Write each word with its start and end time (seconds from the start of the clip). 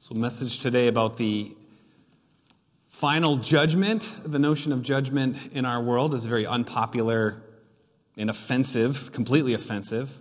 So, 0.00 0.14
message 0.14 0.60
today 0.60 0.86
about 0.86 1.16
the 1.16 1.56
final 2.84 3.36
judgment. 3.36 4.14
The 4.24 4.38
notion 4.38 4.72
of 4.72 4.84
judgment 4.84 5.36
in 5.52 5.64
our 5.64 5.82
world 5.82 6.14
is 6.14 6.24
very 6.24 6.46
unpopular 6.46 7.42
and 8.16 8.30
offensive, 8.30 9.10
completely 9.10 9.54
offensive. 9.54 10.16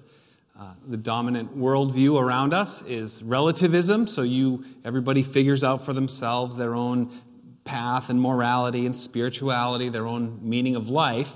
Uh, 0.60 0.71
the 0.88 0.98
dominant 0.98 1.55
worldview 1.55 2.20
around 2.20 2.55
us 2.55 2.88
is 2.88 3.21
relativism, 3.21 4.08
so 4.08 4.24
you 4.24 4.66
everybody 4.84 5.21
figures 5.21 5.63
out 5.63 5.86
for 5.86 5.94
themselves 5.94 6.57
their 6.57 6.73
own 6.73 7.12
path 7.64 8.09
and 8.09 8.20
morality 8.20 8.84
and 8.84 8.96
spirituality, 8.96 9.89
their 9.89 10.07
own 10.07 10.39
meaning 10.41 10.75
of 10.75 10.89
life. 10.89 11.36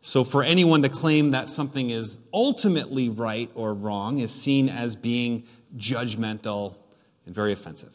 So, 0.00 0.24
for 0.24 0.42
anyone 0.42 0.82
to 0.82 0.88
claim 0.88 1.30
that 1.30 1.48
something 1.48 1.90
is 1.90 2.28
ultimately 2.34 3.10
right 3.10 3.48
or 3.54 3.72
wrong 3.74 4.18
is 4.18 4.34
seen 4.34 4.68
as 4.68 4.96
being 4.96 5.44
judgmental 5.76 6.78
and 7.26 7.34
very 7.34 7.52
offensive. 7.52 7.94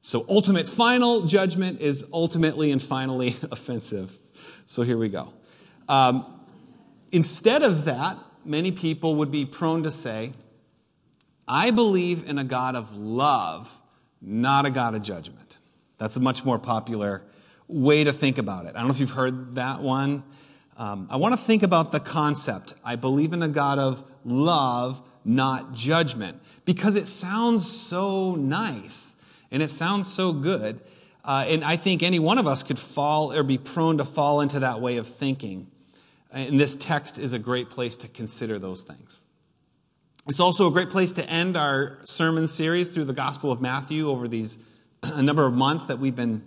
So, 0.00 0.24
ultimate 0.28 0.68
final 0.68 1.22
judgment 1.22 1.80
is 1.80 2.06
ultimately 2.12 2.72
and 2.72 2.80
finally 2.82 3.36
offensive. 3.50 4.18
So, 4.64 4.82
here 4.82 4.96
we 4.96 5.08
go. 5.08 5.32
Um, 5.88 6.26
instead 7.12 7.62
of 7.62 7.84
that, 7.84 8.18
many 8.44 8.72
people 8.72 9.16
would 9.16 9.30
be 9.30 9.44
prone 9.44 9.82
to 9.82 9.90
say, 9.90 10.32
I 11.46 11.70
believe 11.70 12.28
in 12.28 12.38
a 12.38 12.44
God 12.44 12.76
of 12.76 12.96
love, 12.96 13.80
not 14.20 14.66
a 14.66 14.70
God 14.70 14.94
of 14.94 15.02
judgment. 15.02 15.58
That's 15.98 16.16
a 16.16 16.20
much 16.20 16.44
more 16.44 16.58
popular 16.58 17.22
way 17.68 18.04
to 18.04 18.12
think 18.12 18.38
about 18.38 18.66
it. 18.66 18.70
I 18.74 18.78
don't 18.78 18.88
know 18.88 18.94
if 18.94 19.00
you've 19.00 19.10
heard 19.10 19.56
that 19.56 19.80
one. 19.80 20.24
Um, 20.76 21.08
I 21.10 21.16
want 21.16 21.34
to 21.34 21.40
think 21.40 21.62
about 21.62 21.92
the 21.92 22.00
concept. 22.00 22.74
I 22.84 22.96
believe 22.96 23.32
in 23.32 23.42
a 23.42 23.48
God 23.48 23.78
of 23.78 24.04
love, 24.24 25.02
not 25.24 25.72
judgment 25.72 26.40
because 26.64 26.96
it 26.96 27.06
sounds 27.06 27.70
so 27.70 28.34
nice 28.34 29.14
and 29.50 29.62
it 29.62 29.70
sounds 29.70 30.12
so 30.12 30.32
good. 30.32 30.80
Uh, 31.24 31.44
and 31.46 31.64
I 31.64 31.76
think 31.76 32.02
any 32.02 32.18
one 32.18 32.38
of 32.38 32.48
us 32.48 32.62
could 32.62 32.78
fall 32.78 33.32
or 33.32 33.42
be 33.42 33.58
prone 33.58 33.98
to 33.98 34.04
fall 34.04 34.40
into 34.40 34.60
that 34.60 34.80
way 34.80 34.96
of 34.96 35.06
thinking. 35.06 35.68
And 36.32 36.58
this 36.58 36.74
text 36.74 37.18
is 37.18 37.32
a 37.32 37.38
great 37.38 37.70
place 37.70 37.94
to 37.96 38.08
consider 38.08 38.58
those 38.58 38.82
things. 38.82 39.24
It's 40.28 40.40
also 40.40 40.68
a 40.68 40.70
great 40.70 40.90
place 40.90 41.12
to 41.12 41.28
end 41.28 41.56
our 41.56 41.98
sermon 42.04 42.46
series 42.46 42.88
through 42.88 43.04
the 43.04 43.12
Gospel 43.12 43.52
of 43.52 43.60
Matthew 43.60 44.08
over 44.08 44.28
these 44.28 44.58
a 45.02 45.22
number 45.22 45.46
of 45.46 45.52
months 45.52 45.86
that 45.86 45.98
we've 45.98 46.16
been 46.16 46.42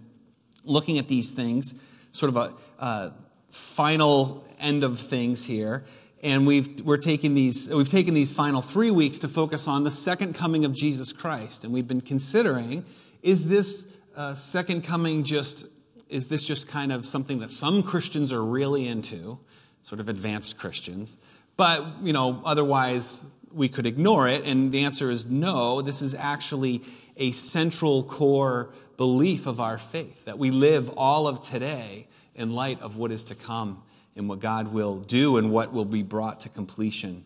looking 0.64 0.98
at 0.98 1.08
these 1.08 1.32
things, 1.32 1.82
sort 2.12 2.30
of 2.30 2.38
a 2.38 2.54
uh, 2.80 3.10
final 3.50 4.46
end 4.60 4.84
of 4.84 5.00
things 5.00 5.46
here 5.46 5.84
and 6.26 6.48
we've, 6.48 6.82
we're 6.82 6.98
taking 6.98 7.36
these, 7.36 7.70
we've 7.70 7.92
taken 7.92 8.16
these 8.16 8.32
final 8.32 8.60
three 8.60 8.90
weeks 8.90 9.20
to 9.20 9.28
focus 9.28 9.68
on 9.68 9.84
the 9.84 9.92
second 9.92 10.34
coming 10.34 10.66
of 10.66 10.74
Jesus 10.74 11.14
Christ. 11.14 11.64
And 11.64 11.72
we've 11.72 11.88
been 11.88 12.02
considering 12.02 12.84
is 13.22 13.48
this 13.48 13.96
uh, 14.16 14.34
second 14.34 14.84
coming 14.84 15.24
just, 15.24 15.68
is 16.10 16.28
this 16.28 16.48
just 16.48 16.68
kind 16.68 16.92
of 16.92 17.06
something 17.06 17.40
that 17.40 17.52
some 17.52 17.84
Christians 17.84 18.34
are 18.34 18.44
really 18.44 18.88
into, 18.88 19.38
sort 19.84 20.00
of 20.00 20.10
advanced 20.10 20.58
Christians? 20.58 21.18
But, 21.58 21.86
you 22.02 22.12
know, 22.12 22.42
otherwise 22.44 23.32
we 23.54 23.70
could 23.70 23.86
ignore 23.86 24.28
it. 24.28 24.46
And 24.46 24.72
the 24.72 24.84
answer 24.84 25.12
is 25.12 25.28
no, 25.28 25.84
this 25.84 26.02
is 26.02 26.16
actually 26.16 26.82
a 27.18 27.32
central 27.34 28.02
core 28.02 28.72
belief 28.98 29.46
of 29.46 29.60
our 29.60 29.78
faith 29.78 30.26
that 30.26 30.40
we 30.40 30.50
live 30.50 30.90
all 30.98 31.28
of 31.28 31.40
today 31.40 32.08
in 32.34 32.50
light 32.50 32.82
of 32.82 32.98
what 32.98 33.12
is 33.12 33.26
to 33.26 33.36
come 33.36 33.84
in 34.16 34.28
what 34.28 34.40
God 34.40 34.70
will 34.70 35.00
do 35.00 35.38
and 35.38 35.52
what 35.52 35.74
will 35.74 35.86
be 35.86 36.04
brought 36.04 36.40
to 36.42 36.50
completion 36.50 37.24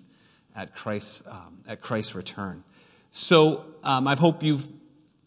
at 0.56 0.76
Christ's, 0.76 1.26
um, 1.28 1.60
at 1.68 1.82
Christ's 1.82 2.16
return. 2.16 2.64
So 3.12 3.64
um, 3.84 4.08
I 4.08 4.16
hope 4.16 4.44
you've 4.44 4.68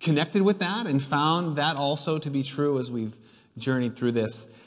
connected 0.01 0.43
with 0.43 0.59
that 0.59 0.87
and 0.87 1.03
found 1.03 1.57
that 1.57 1.77
also 1.77 2.19
to 2.19 2.31
be 2.31 2.43
true 2.43 2.79
as 2.79 2.91
we've 2.91 3.17
journeyed 3.57 3.97
through 3.97 4.13
this. 4.13 4.59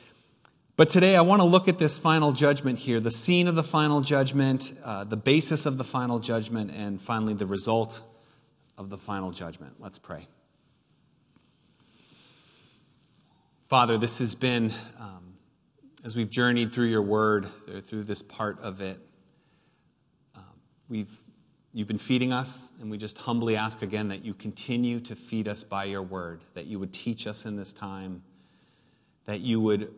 But 0.77 0.89
today 0.89 1.15
I 1.15 1.21
want 1.21 1.41
to 1.41 1.45
look 1.45 1.67
at 1.67 1.77
this 1.77 1.97
final 1.97 2.31
judgment 2.31 2.79
here 2.79 2.99
the 2.99 3.11
scene 3.11 3.47
of 3.47 3.55
the 3.55 3.63
final 3.63 4.01
judgment, 4.01 4.73
uh, 4.83 5.03
the 5.03 5.17
basis 5.17 5.65
of 5.65 5.77
the 5.77 5.83
final 5.83 6.19
judgment, 6.19 6.71
and 6.71 7.01
finally 7.01 7.33
the 7.33 7.45
result 7.45 8.01
of 8.77 8.89
the 8.89 8.97
final 8.97 9.31
judgment. 9.31 9.75
Let's 9.79 9.99
pray. 9.99 10.27
Father, 13.69 13.97
this 13.97 14.19
has 14.19 14.35
been. 14.35 14.73
Um, 14.99 15.24
as 16.05 16.15
we've 16.15 16.29
journeyed 16.29 16.71
through 16.71 16.85
your 16.85 17.01
word, 17.01 17.47
through 17.83 18.03
this 18.03 18.21
part 18.21 18.59
of 18.61 18.79
it, 18.79 18.99
um, 20.35 20.43
we've, 20.87 21.17
you've 21.73 21.87
been 21.87 21.97
feeding 21.97 22.31
us, 22.31 22.71
and 22.79 22.91
we 22.91 22.97
just 22.97 23.17
humbly 23.17 23.57
ask 23.57 23.81
again 23.81 24.09
that 24.09 24.23
you 24.23 24.35
continue 24.35 24.99
to 24.99 25.15
feed 25.15 25.47
us 25.47 25.63
by 25.63 25.83
your 25.83 26.03
word, 26.03 26.41
that 26.53 26.67
you 26.67 26.77
would 26.77 26.93
teach 26.93 27.25
us 27.25 27.43
in 27.43 27.55
this 27.55 27.73
time, 27.73 28.21
that 29.25 29.41
you 29.41 29.59
would 29.59 29.91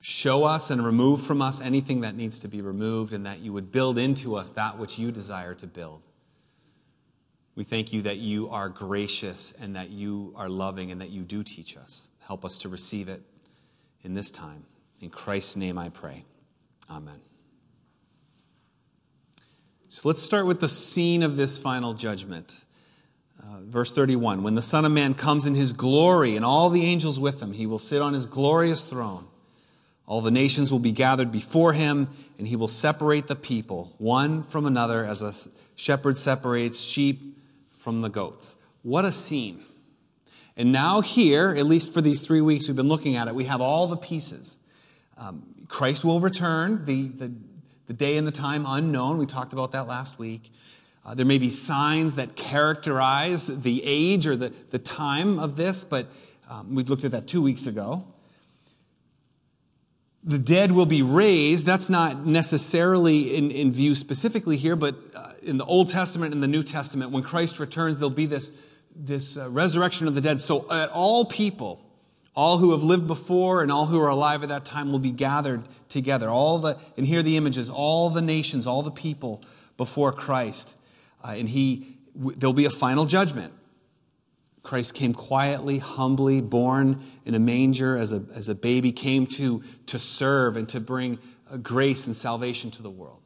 show 0.00 0.44
us 0.44 0.70
and 0.70 0.82
remove 0.82 1.20
from 1.20 1.42
us 1.42 1.60
anything 1.60 2.00
that 2.00 2.16
needs 2.16 2.40
to 2.40 2.48
be 2.48 2.62
removed, 2.62 3.12
and 3.12 3.26
that 3.26 3.40
you 3.40 3.52
would 3.52 3.70
build 3.70 3.98
into 3.98 4.34
us 4.34 4.52
that 4.52 4.78
which 4.78 4.98
you 4.98 5.12
desire 5.12 5.52
to 5.52 5.66
build. 5.66 6.00
We 7.54 7.64
thank 7.64 7.92
you 7.92 8.00
that 8.02 8.16
you 8.16 8.48
are 8.48 8.70
gracious 8.70 9.52
and 9.60 9.76
that 9.76 9.90
you 9.90 10.32
are 10.36 10.48
loving 10.48 10.90
and 10.90 11.02
that 11.02 11.10
you 11.10 11.20
do 11.20 11.42
teach 11.42 11.76
us. 11.76 12.08
Help 12.20 12.46
us 12.46 12.56
to 12.60 12.70
receive 12.70 13.10
it 13.10 13.20
in 14.08 14.14
this 14.14 14.30
time. 14.30 14.64
In 15.00 15.10
Christ's 15.10 15.54
name 15.54 15.78
I 15.78 15.90
pray. 15.90 16.24
Amen. 16.90 17.20
So 19.88 20.08
let's 20.08 20.22
start 20.22 20.46
with 20.46 20.60
the 20.60 20.68
scene 20.68 21.22
of 21.22 21.36
this 21.36 21.58
final 21.58 21.94
judgment. 21.94 22.56
Uh, 23.40 23.60
verse 23.60 23.92
31 23.92 24.42
When 24.42 24.54
the 24.54 24.62
Son 24.62 24.84
of 24.84 24.92
Man 24.92 25.14
comes 25.14 25.46
in 25.46 25.54
his 25.54 25.72
glory 25.72 26.34
and 26.34 26.44
all 26.44 26.70
the 26.70 26.84
angels 26.84 27.20
with 27.20 27.40
him, 27.40 27.52
he 27.52 27.66
will 27.66 27.78
sit 27.78 28.02
on 28.02 28.14
his 28.14 28.26
glorious 28.26 28.84
throne. 28.84 29.26
All 30.06 30.22
the 30.22 30.30
nations 30.30 30.72
will 30.72 30.78
be 30.78 30.92
gathered 30.92 31.30
before 31.30 31.74
him, 31.74 32.08
and 32.38 32.48
he 32.48 32.56
will 32.56 32.66
separate 32.66 33.26
the 33.26 33.36
people, 33.36 33.94
one 33.98 34.42
from 34.42 34.64
another, 34.64 35.04
as 35.04 35.20
a 35.20 35.34
shepherd 35.76 36.16
separates 36.16 36.80
sheep 36.80 37.36
from 37.76 38.00
the 38.00 38.08
goats. 38.08 38.56
What 38.82 39.04
a 39.04 39.12
scene! 39.12 39.62
And 40.58 40.72
now, 40.72 41.02
here, 41.02 41.54
at 41.56 41.66
least 41.66 41.94
for 41.94 42.00
these 42.00 42.26
three 42.26 42.40
weeks 42.40 42.66
we've 42.66 42.76
been 42.76 42.88
looking 42.88 43.14
at 43.14 43.28
it, 43.28 43.34
we 43.36 43.44
have 43.44 43.60
all 43.60 43.86
the 43.86 43.96
pieces. 43.96 44.58
Um, 45.16 45.44
Christ 45.68 46.04
will 46.04 46.18
return, 46.18 46.84
the, 46.84 47.06
the, 47.06 47.32
the, 47.86 47.92
day 47.92 48.16
and 48.16 48.26
the 48.26 48.32
time 48.32 48.64
unknown. 48.66 49.18
We 49.18 49.26
talked 49.26 49.52
about 49.52 49.70
that 49.72 49.86
last 49.86 50.18
week. 50.18 50.52
Uh, 51.06 51.14
there 51.14 51.24
may 51.24 51.38
be 51.38 51.48
signs 51.48 52.16
that 52.16 52.34
characterize 52.34 53.62
the 53.62 53.82
age 53.84 54.26
or 54.26 54.34
the, 54.34 54.48
the 54.70 54.80
time 54.80 55.38
of 55.38 55.54
this, 55.54 55.84
but 55.84 56.06
um, 56.50 56.74
we 56.74 56.82
looked 56.82 57.04
at 57.04 57.12
that 57.12 57.28
two 57.28 57.40
weeks 57.40 57.66
ago. 57.66 58.04
The 60.24 60.38
dead 60.38 60.72
will 60.72 60.86
be 60.86 61.02
raised. 61.02 61.66
That's 61.66 61.88
not 61.88 62.26
necessarily 62.26 63.36
in, 63.36 63.52
in 63.52 63.70
view 63.70 63.94
specifically 63.94 64.56
here, 64.56 64.74
but 64.74 64.96
uh, 65.14 65.32
in 65.40 65.56
the 65.56 65.64
Old 65.64 65.88
Testament 65.88 66.34
and 66.34 66.42
the 66.42 66.48
New 66.48 66.64
Testament, 66.64 67.12
when 67.12 67.22
Christ 67.22 67.60
returns, 67.60 67.98
there'll 67.98 68.10
be 68.10 68.26
this 68.26 68.50
this 68.98 69.36
uh, 69.36 69.48
resurrection 69.48 70.08
of 70.08 70.14
the 70.14 70.20
dead. 70.20 70.40
So 70.40 70.66
uh, 70.68 70.88
all 70.92 71.24
people, 71.24 71.80
all 72.34 72.58
who 72.58 72.72
have 72.72 72.82
lived 72.82 73.06
before 73.06 73.62
and 73.62 73.70
all 73.70 73.86
who 73.86 74.00
are 74.00 74.08
alive 74.08 74.42
at 74.42 74.48
that 74.48 74.64
time 74.64 74.90
will 74.90 74.98
be 74.98 75.12
gathered 75.12 75.62
together. 75.88 76.28
All 76.28 76.58
the, 76.58 76.76
and 76.96 77.06
here 77.06 77.20
are 77.20 77.22
the 77.22 77.36
images, 77.36 77.70
all 77.70 78.10
the 78.10 78.22
nations, 78.22 78.66
all 78.66 78.82
the 78.82 78.90
people 78.90 79.42
before 79.76 80.12
Christ. 80.12 80.76
Uh, 81.24 81.34
and 81.36 81.48
he, 81.48 81.96
w- 82.16 82.36
there'll 82.36 82.52
be 82.52 82.64
a 82.64 82.70
final 82.70 83.06
judgment. 83.06 83.52
Christ 84.64 84.94
came 84.94 85.14
quietly, 85.14 85.78
humbly, 85.78 86.42
born 86.42 87.00
in 87.24 87.34
a 87.34 87.38
manger 87.38 87.96
as 87.96 88.12
a, 88.12 88.22
as 88.34 88.48
a 88.48 88.54
baby, 88.54 88.92
came 88.92 89.26
to, 89.28 89.62
to 89.86 89.98
serve 89.98 90.56
and 90.56 90.68
to 90.70 90.80
bring 90.80 91.18
uh, 91.50 91.56
grace 91.56 92.06
and 92.06 92.14
salvation 92.14 92.70
to 92.72 92.82
the 92.82 92.90
world. 92.90 93.22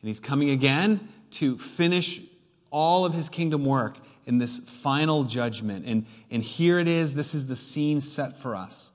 And 0.00 0.08
he's 0.08 0.18
coming 0.18 0.50
again 0.50 1.08
to 1.32 1.56
finish 1.56 2.22
all 2.70 3.04
of 3.04 3.14
his 3.14 3.28
kingdom 3.28 3.64
work 3.64 3.98
in 4.26 4.38
this 4.38 4.58
final 4.58 5.24
judgment. 5.24 5.86
And, 5.86 6.06
and 6.30 6.42
here 6.42 6.78
it 6.78 6.88
is. 6.88 7.14
This 7.14 7.34
is 7.34 7.48
the 7.48 7.56
scene 7.56 8.00
set 8.00 8.36
for 8.36 8.54
us. 8.54 8.90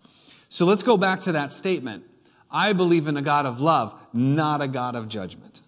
So 0.49 0.65
let's 0.65 0.83
go 0.83 0.97
back 0.97 1.21
to 1.21 1.33
that 1.33 1.51
statement. 1.51 2.03
I 2.49 2.73
believe 2.73 3.07
in 3.07 3.17
a 3.17 3.21
God 3.21 3.45
of 3.45 3.59
love, 3.59 3.93
not 4.13 4.61
a 4.61 4.67
God 4.67 4.95
of 4.95 5.09
judgment. 5.09 5.61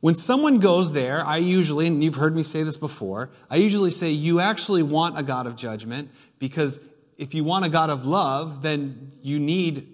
When 0.00 0.14
someone 0.14 0.60
goes 0.60 0.92
there, 0.92 1.24
I 1.24 1.38
usually, 1.38 1.86
and 1.86 2.02
you've 2.02 2.16
heard 2.16 2.34
me 2.34 2.42
say 2.42 2.62
this 2.62 2.76
before, 2.76 3.30
I 3.50 3.56
usually 3.56 3.90
say, 3.90 4.10
you 4.10 4.40
actually 4.40 4.82
want 4.82 5.18
a 5.18 5.22
God 5.22 5.46
of 5.46 5.56
judgment 5.56 6.10
because 6.38 6.80
if 7.16 7.34
you 7.34 7.42
want 7.42 7.64
a 7.64 7.68
God 7.68 7.90
of 7.90 8.06
love, 8.06 8.62
then 8.62 9.12
you 9.22 9.40
need 9.40 9.88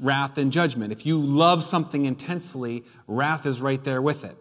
wrath 0.00 0.38
and 0.38 0.50
judgment. 0.50 0.92
If 0.92 1.04
you 1.04 1.18
love 1.18 1.62
something 1.62 2.06
intensely, 2.06 2.84
wrath 3.06 3.44
is 3.44 3.60
right 3.60 3.82
there 3.84 4.00
with 4.00 4.24
it. 4.24 4.36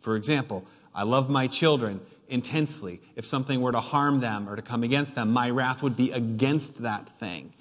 For 0.00 0.16
example, 0.16 0.66
I 0.94 1.04
love 1.04 1.30
my 1.30 1.46
children 1.46 2.00
intensely. 2.28 3.00
If 3.16 3.26
something 3.26 3.60
were 3.60 3.72
to 3.72 3.80
harm 3.80 4.20
them 4.20 4.48
or 4.48 4.56
to 4.56 4.62
come 4.62 4.82
against 4.82 5.14
them, 5.14 5.30
my 5.30 5.50
wrath 5.50 5.82
would 5.82 5.96
be 5.96 6.10
against 6.12 6.82
that 6.82 7.08
thing. 7.18 7.52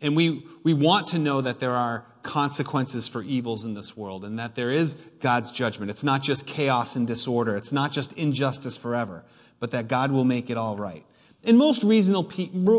And 0.00 0.16
we, 0.16 0.46
we 0.62 0.72
want 0.72 1.08
to 1.08 1.18
know 1.18 1.40
that 1.40 1.58
there 1.58 1.72
are 1.72 2.04
consequences 2.22 3.08
for 3.08 3.22
evils 3.22 3.64
in 3.64 3.74
this 3.74 3.96
world 3.96 4.24
and 4.24 4.38
that 4.38 4.54
there 4.54 4.70
is 4.70 4.94
God's 5.20 5.50
judgment. 5.50 5.90
It's 5.90 6.04
not 6.04 6.22
just 6.22 6.46
chaos 6.46 6.96
and 6.96 7.06
disorder, 7.06 7.56
it's 7.56 7.72
not 7.72 7.92
just 7.92 8.12
injustice 8.14 8.76
forever, 8.76 9.24
but 9.58 9.70
that 9.72 9.88
God 9.88 10.10
will 10.10 10.24
make 10.24 10.50
it 10.50 10.56
all 10.56 10.76
right. 10.76 11.04
And 11.44 11.56
most 11.56 11.82
reasonable, 11.82 12.30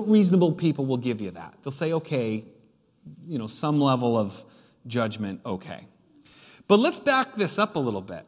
reasonable 0.06 0.54
people 0.54 0.86
will 0.86 0.98
give 0.98 1.22
you 1.22 1.32
that. 1.32 1.56
They'll 1.64 1.72
say, 1.72 1.94
okay, 1.94 2.44
you 3.28 3.40
know, 3.40 3.48
some 3.48 3.80
level 3.80 4.18
of 4.18 4.44
judgment, 4.86 5.42
okay. 5.46 5.88
But 6.68 6.80
let's 6.80 7.00
back 7.00 7.36
this 7.36 7.58
up 7.58 7.76
a 7.76 7.80
little 7.80 8.02
bit. 8.02 8.26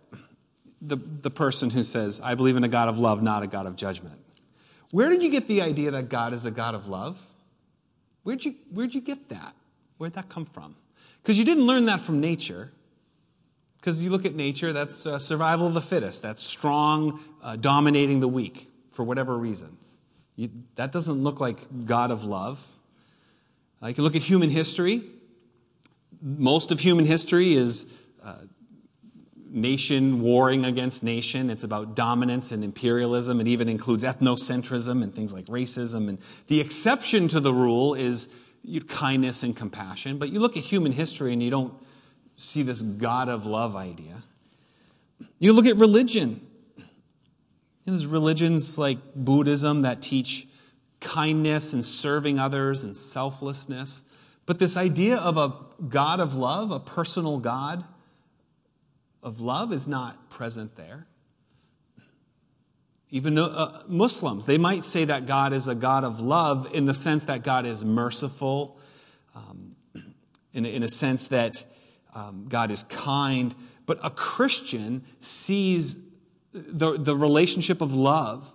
The, 0.86 0.98
the 0.98 1.30
person 1.32 1.70
who 1.70 1.82
says, 1.82 2.20
I 2.20 2.36
believe 2.36 2.58
in 2.58 2.64
a 2.66 2.68
God 2.68 2.90
of 2.90 3.00
love, 3.00 3.24
not 3.24 3.42
a 3.42 3.48
God 3.48 3.68
of 3.68 3.78
judgment. 3.78 4.20
Where 4.92 5.10
did 5.10 5.24
you 5.24 5.32
get 5.32 5.48
the 5.48 5.62
idea 5.62 5.92
that 5.92 6.10
God 6.10 6.34
is 6.34 6.44
a 6.46 6.52
God 6.52 6.76
of 6.76 6.88
love? 6.88 7.26
Where'd 8.24 8.44
you, 8.44 8.56
where'd 8.72 8.94
you 8.94 9.02
get 9.02 9.30
that? 9.30 9.56
Where'd 9.98 10.14
that 10.14 10.30
come 10.30 10.46
from? 10.46 10.76
Because 11.22 11.40
you 11.40 11.46
didn't 11.46 11.66
learn 11.66 11.86
that 11.86 12.02
from 12.02 12.20
nature. 12.20 12.72
Because 13.78 14.04
you 14.04 14.10
look 14.10 14.26
at 14.26 14.36
nature, 14.36 14.74
that's 14.74 15.06
uh, 15.06 15.20
survival 15.20 15.68
of 15.68 15.74
the 15.74 15.82
fittest. 15.82 16.22
That's 16.22 16.44
strong, 16.44 17.20
uh, 17.42 17.56
dominating 17.56 18.20
the 18.20 18.28
weak 18.28 18.70
for 18.92 19.04
whatever 19.04 19.38
reason. 19.38 19.78
You, 20.36 20.50
that 20.76 20.92
doesn't 20.92 21.24
look 21.24 21.40
like 21.40 21.86
God 21.86 22.12
of 22.12 22.24
love. 22.24 22.66
Uh, 23.82 23.88
you 23.88 23.94
can 23.94 24.04
look 24.04 24.16
at 24.16 24.24
human 24.24 24.50
history. 24.50 25.02
Most 26.22 26.72
of 26.72 26.80
human 26.80 27.06
history 27.06 27.54
is 27.54 28.02
uh, 28.24 28.36
nation 29.54 30.22
warring 30.22 30.66
against 30.66 31.04
nation. 31.04 31.50
It's 31.50 31.64
about 31.64 31.96
dominance 31.96 32.52
and 32.52 32.64
imperialism. 32.64 33.40
It 33.40 33.48
even 33.48 33.70
includes 33.70 34.04
ethnocentrism 34.04 35.04
and 35.04 35.14
things 35.14 35.32
like 35.32 35.46
racism. 35.46 36.10
And 36.10 36.18
the 36.48 36.60
exception 36.60 37.28
to 37.30 37.40
the 37.40 37.54
rule 37.54 37.94
is 37.94 38.36
kindness 38.88 39.44
and 39.44 39.56
compassion. 39.56 40.18
But 40.18 40.30
you 40.30 40.40
look 40.40 40.58
at 40.58 40.64
human 40.64 40.92
history 40.92 41.34
and 41.34 41.44
you 41.44 41.52
don't 41.52 41.74
see 42.36 42.64
this 42.64 42.82
God 42.82 43.30
of 43.30 43.46
love 43.46 43.76
idea. 43.76 44.16
You 45.38 45.54
look 45.54 45.68
at 45.68 45.76
religion. 45.76 46.42
There's 47.86 48.08
religions 48.08 48.78
like 48.78 48.98
Buddhism 49.16 49.82
that 49.82 50.02
teach 50.02 50.48
kindness 51.00 51.74
and 51.74 51.86
serving 51.86 52.40
others 52.40 52.82
and 52.84 52.96
selflessness. 52.98 54.10
But 54.46 54.58
this 54.58 54.78
idea 54.78 55.18
of 55.18 55.38
a 55.38 55.54
God 55.90 56.20
of 56.20 56.34
love, 56.34 56.72
a 56.72 56.80
personal 56.80 57.40
God, 57.40 57.84
of 59.24 59.40
love 59.40 59.72
is 59.72 59.88
not 59.88 60.30
present 60.30 60.76
there. 60.76 61.08
Even 63.10 63.38
uh, 63.38 63.84
Muslims, 63.88 64.46
they 64.46 64.58
might 64.58 64.84
say 64.84 65.06
that 65.06 65.28
God 65.28 65.54
is 65.54 65.68
a 65.68 65.76
God 65.76 66.04
of 66.04 66.20
love 66.20 66.68
in 66.74 66.86
the 66.86 66.94
sense 66.94 67.26
that 67.26 67.44
God 67.44 67.66
is 67.66 67.86
merciful, 67.86 68.80
um, 69.36 69.76
in, 70.52 70.66
in, 70.66 70.82
a 70.82 70.90
sense 70.90 71.28
that 71.28 71.64
um, 72.16 72.48
God 72.50 72.72
is 72.72 72.84
kind. 72.84 73.54
But 73.86 74.00
a 74.04 74.10
Christian 74.10 75.04
sees 75.20 75.96
the, 76.54 76.98
the 76.98 77.16
relationship 77.16 77.82
of 77.82 77.94
love 77.94 78.52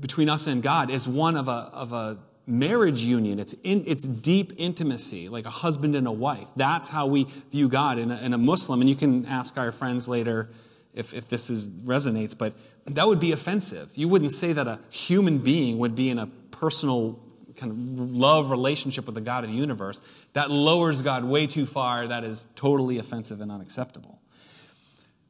between 0.00 0.28
us 0.28 0.46
and 0.46 0.62
God 0.62 0.90
as 0.90 1.08
one 1.08 1.36
of 1.36 1.48
a, 1.48 1.70
of 1.72 1.92
a 1.92 2.18
marriage 2.46 3.00
union. 3.00 3.38
It's, 3.38 3.54
in, 3.64 3.84
it's 3.86 4.06
deep 4.06 4.52
intimacy, 4.56 5.28
like 5.28 5.46
a 5.46 5.50
husband 5.50 5.96
and 5.96 6.06
a 6.06 6.12
wife. 6.12 6.48
That's 6.54 6.88
how 6.88 7.06
we 7.06 7.24
view 7.50 7.68
God 7.68 7.98
in 7.98 8.10
a, 8.10 8.16
in 8.18 8.32
a 8.32 8.38
Muslim. 8.38 8.80
And 8.80 8.88
you 8.88 8.96
can 8.96 9.26
ask 9.26 9.58
our 9.58 9.72
friends 9.72 10.08
later 10.08 10.48
if, 10.94 11.12
if 11.12 11.28
this 11.28 11.50
is, 11.50 11.68
resonates, 11.68 12.36
but 12.36 12.54
that 12.86 13.06
would 13.06 13.20
be 13.20 13.32
offensive. 13.32 13.90
You 13.94 14.08
wouldn't 14.08 14.32
say 14.32 14.52
that 14.52 14.66
a 14.66 14.78
human 14.90 15.38
being 15.38 15.78
would 15.78 15.94
be 15.94 16.08
in 16.08 16.18
a 16.18 16.26
personal 16.50 17.20
kind 17.56 17.72
of 17.72 18.12
love 18.12 18.50
relationship 18.50 19.06
with 19.06 19.14
the 19.14 19.20
God 19.20 19.44
of 19.44 19.50
the 19.50 19.56
universe. 19.56 20.00
That 20.34 20.50
lowers 20.50 21.02
God 21.02 21.24
way 21.24 21.46
too 21.46 21.66
far. 21.66 22.06
That 22.06 22.22
is 22.22 22.46
totally 22.54 22.98
offensive 22.98 23.40
and 23.40 23.50
unacceptable. 23.50 24.20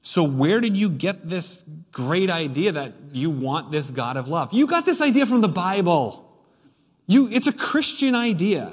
So, 0.02 0.22
where 0.22 0.60
did 0.60 0.76
you 0.76 0.88
get 0.88 1.28
this 1.28 1.68
great 1.90 2.30
idea 2.30 2.72
that 2.72 2.92
you 3.12 3.30
want 3.30 3.72
this 3.72 3.90
God 3.90 4.16
of 4.16 4.28
love? 4.28 4.52
You 4.52 4.66
got 4.66 4.84
this 4.84 5.00
idea 5.00 5.26
from 5.26 5.40
the 5.40 5.48
Bible. 5.48 6.25
You, 7.06 7.28
it's 7.30 7.46
a 7.46 7.52
Christian 7.52 8.14
idea 8.14 8.72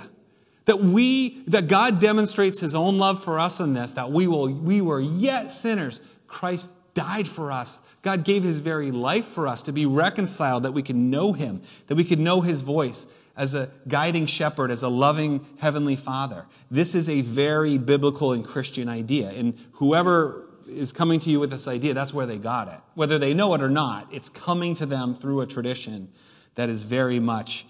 that 0.65 0.79
we, 0.79 1.43
that 1.47 1.67
God 1.67 1.99
demonstrates 1.99 2.59
his 2.59 2.73
own 2.73 2.97
love 2.97 3.23
for 3.23 3.39
us 3.39 3.59
in 3.59 3.73
this, 3.73 3.91
that 3.93 4.11
we 4.11 4.27
will, 4.27 4.51
we 4.51 4.81
were 4.81 5.01
yet 5.01 5.51
sinners. 5.51 5.99
Christ 6.27 6.71
died 6.93 7.27
for 7.27 7.51
us. 7.51 7.81
God 8.01 8.23
gave 8.23 8.43
his 8.43 8.59
very 8.59 8.91
life 8.91 9.25
for 9.25 9.47
us 9.47 9.61
to 9.63 9.71
be 9.71 9.85
reconciled, 9.85 10.63
that 10.63 10.71
we 10.71 10.81
can 10.81 11.09
know 11.09 11.33
him, 11.33 11.61
that 11.87 11.95
we 11.95 12.03
can 12.03 12.23
know 12.23 12.41
his 12.41 12.61
voice 12.61 13.07
as 13.35 13.53
a 13.53 13.69
guiding 13.87 14.25
shepherd, 14.25 14.71
as 14.71 14.83
a 14.83 14.89
loving 14.89 15.45
heavenly 15.59 15.95
father. 15.95 16.45
This 16.69 16.95
is 16.95 17.09
a 17.09 17.21
very 17.21 17.77
biblical 17.77 18.33
and 18.33 18.45
Christian 18.45 18.89
idea. 18.89 19.29
And 19.31 19.57
whoever 19.73 20.47
is 20.67 20.91
coming 20.91 21.19
to 21.19 21.29
you 21.29 21.39
with 21.39 21.49
this 21.49 21.67
idea, 21.67 21.93
that's 21.93 22.13
where 22.13 22.25
they 22.25 22.37
got 22.37 22.67
it. 22.67 22.79
Whether 22.95 23.17
they 23.17 23.33
know 23.33 23.53
it 23.53 23.61
or 23.61 23.69
not, 23.69 24.07
it's 24.11 24.29
coming 24.29 24.75
to 24.75 24.85
them 24.85 25.15
through 25.15 25.41
a 25.41 25.47
tradition 25.47 26.09
that 26.55 26.69
is 26.69 26.83
very 26.83 27.19
much 27.19 27.65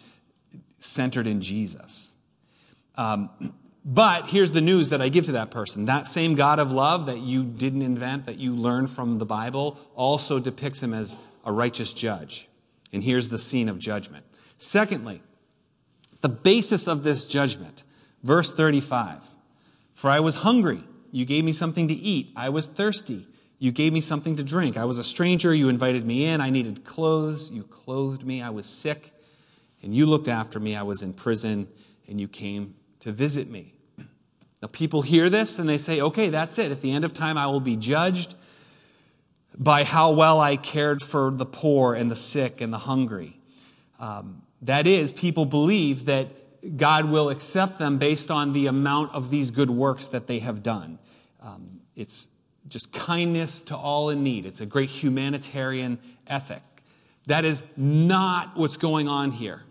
centered 0.83 1.27
in 1.27 1.41
Jesus. 1.41 2.15
Um, 2.95 3.29
but 3.85 4.27
here's 4.27 4.51
the 4.51 4.61
news 4.61 4.89
that 4.89 5.01
I 5.01 5.09
give 5.09 5.25
to 5.25 5.33
that 5.33 5.51
person. 5.51 5.85
That 5.85 6.07
same 6.07 6.35
God 6.35 6.59
of 6.59 6.71
love 6.71 7.07
that 7.07 7.19
you 7.19 7.43
didn't 7.43 7.81
invent, 7.81 8.25
that 8.27 8.37
you 8.37 8.55
learned 8.55 8.89
from 8.89 9.17
the 9.17 9.25
Bible, 9.25 9.77
also 9.95 10.39
depicts 10.39 10.81
him 10.81 10.93
as 10.93 11.17
a 11.45 11.51
righteous 11.51 11.93
judge. 11.93 12.47
And 12.93 13.03
here's 13.03 13.29
the 13.29 13.39
scene 13.39 13.67
of 13.67 13.79
judgment. 13.79 14.25
Secondly, 14.57 15.21
the 16.21 16.29
basis 16.29 16.87
of 16.87 17.03
this 17.03 17.25
judgment. 17.25 17.83
Verse 18.23 18.53
35 18.53 19.27
For 19.93 20.09
I 20.09 20.21
was 20.21 20.35
hungry, 20.35 20.83
you 21.11 21.25
gave 21.25 21.43
me 21.43 21.51
something 21.51 21.89
to 21.89 21.93
eat. 21.93 22.31
I 22.35 22.49
was 22.49 22.65
thirsty, 22.65 23.27
you 23.59 23.71
gave 23.71 23.91
me 23.91 23.99
something 23.99 24.37
to 24.37 24.43
drink. 24.43 24.77
I 24.77 24.85
was 24.85 24.97
a 24.97 25.03
stranger, 25.03 25.53
you 25.53 25.67
invited 25.67 26.05
me 26.05 26.25
in. 26.25 26.39
I 26.39 26.49
needed 26.49 26.85
clothes, 26.85 27.51
you 27.51 27.63
clothed 27.63 28.23
me. 28.23 28.41
I 28.41 28.51
was 28.51 28.65
sick 28.65 29.12
and 29.83 29.93
you 29.93 30.05
looked 30.05 30.27
after 30.27 30.59
me. 30.59 30.75
I 30.75 30.83
was 30.83 31.03
in 31.03 31.13
prison, 31.13 31.67
and 32.07 32.19
you 32.19 32.27
came 32.27 32.75
to 33.01 33.11
visit 33.11 33.49
me. 33.49 33.73
Now, 34.61 34.69
people 34.69 35.01
hear 35.01 35.29
this 35.29 35.59
and 35.59 35.67
they 35.67 35.77
say, 35.77 35.99
okay, 35.99 36.29
that's 36.29 36.57
it. 36.57 36.71
At 36.71 36.79
the 36.79 36.93
end 36.93 37.03
of 37.03 37.13
time, 37.13 37.37
I 37.37 37.47
will 37.47 37.59
be 37.59 37.75
judged 37.75 38.33
by 39.57 39.83
how 39.83 40.11
well 40.11 40.39
I 40.39 40.55
cared 40.55 41.01
for 41.01 41.31
the 41.31 41.45
poor 41.45 41.93
and 41.95 42.09
the 42.09 42.15
sick 42.15 42.61
and 42.61 42.71
the 42.71 42.77
hungry. 42.77 43.37
Um, 43.99 44.41
that 44.61 44.87
is, 44.87 45.11
people 45.11 45.45
believe 45.45 46.05
that 46.05 46.77
God 46.77 47.09
will 47.09 47.29
accept 47.29 47.77
them 47.77 47.97
based 47.97 48.31
on 48.31 48.53
the 48.53 48.67
amount 48.67 49.13
of 49.13 49.29
these 49.29 49.51
good 49.51 49.69
works 49.69 50.07
that 50.07 50.27
they 50.27 50.39
have 50.39 50.63
done. 50.63 50.97
Um, 51.41 51.81
it's 51.97 52.33
just 52.69 52.93
kindness 52.93 53.63
to 53.63 53.75
all 53.75 54.09
in 54.11 54.23
need, 54.23 54.45
it's 54.45 54.61
a 54.61 54.65
great 54.65 54.89
humanitarian 54.89 55.99
ethic. 56.27 56.61
That 57.27 57.43
is 57.43 57.61
not 57.75 58.55
what's 58.55 58.77
going 58.77 59.09
on 59.09 59.31
here. 59.31 59.63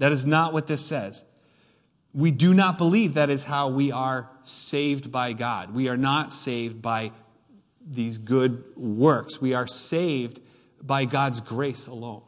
That 0.00 0.12
is 0.12 0.24
not 0.24 0.54
what 0.54 0.66
this 0.66 0.84
says. 0.84 1.26
We 2.14 2.30
do 2.30 2.54
not 2.54 2.78
believe 2.78 3.14
that 3.14 3.28
is 3.28 3.44
how 3.44 3.68
we 3.68 3.92
are 3.92 4.30
saved 4.42 5.12
by 5.12 5.34
God. 5.34 5.74
We 5.74 5.88
are 5.88 5.96
not 5.96 6.32
saved 6.32 6.80
by 6.80 7.12
these 7.86 8.16
good 8.16 8.64
works. 8.76 9.42
We 9.42 9.52
are 9.52 9.66
saved 9.66 10.40
by 10.82 11.04
God's 11.04 11.40
grace 11.42 11.86
alone, 11.86 12.22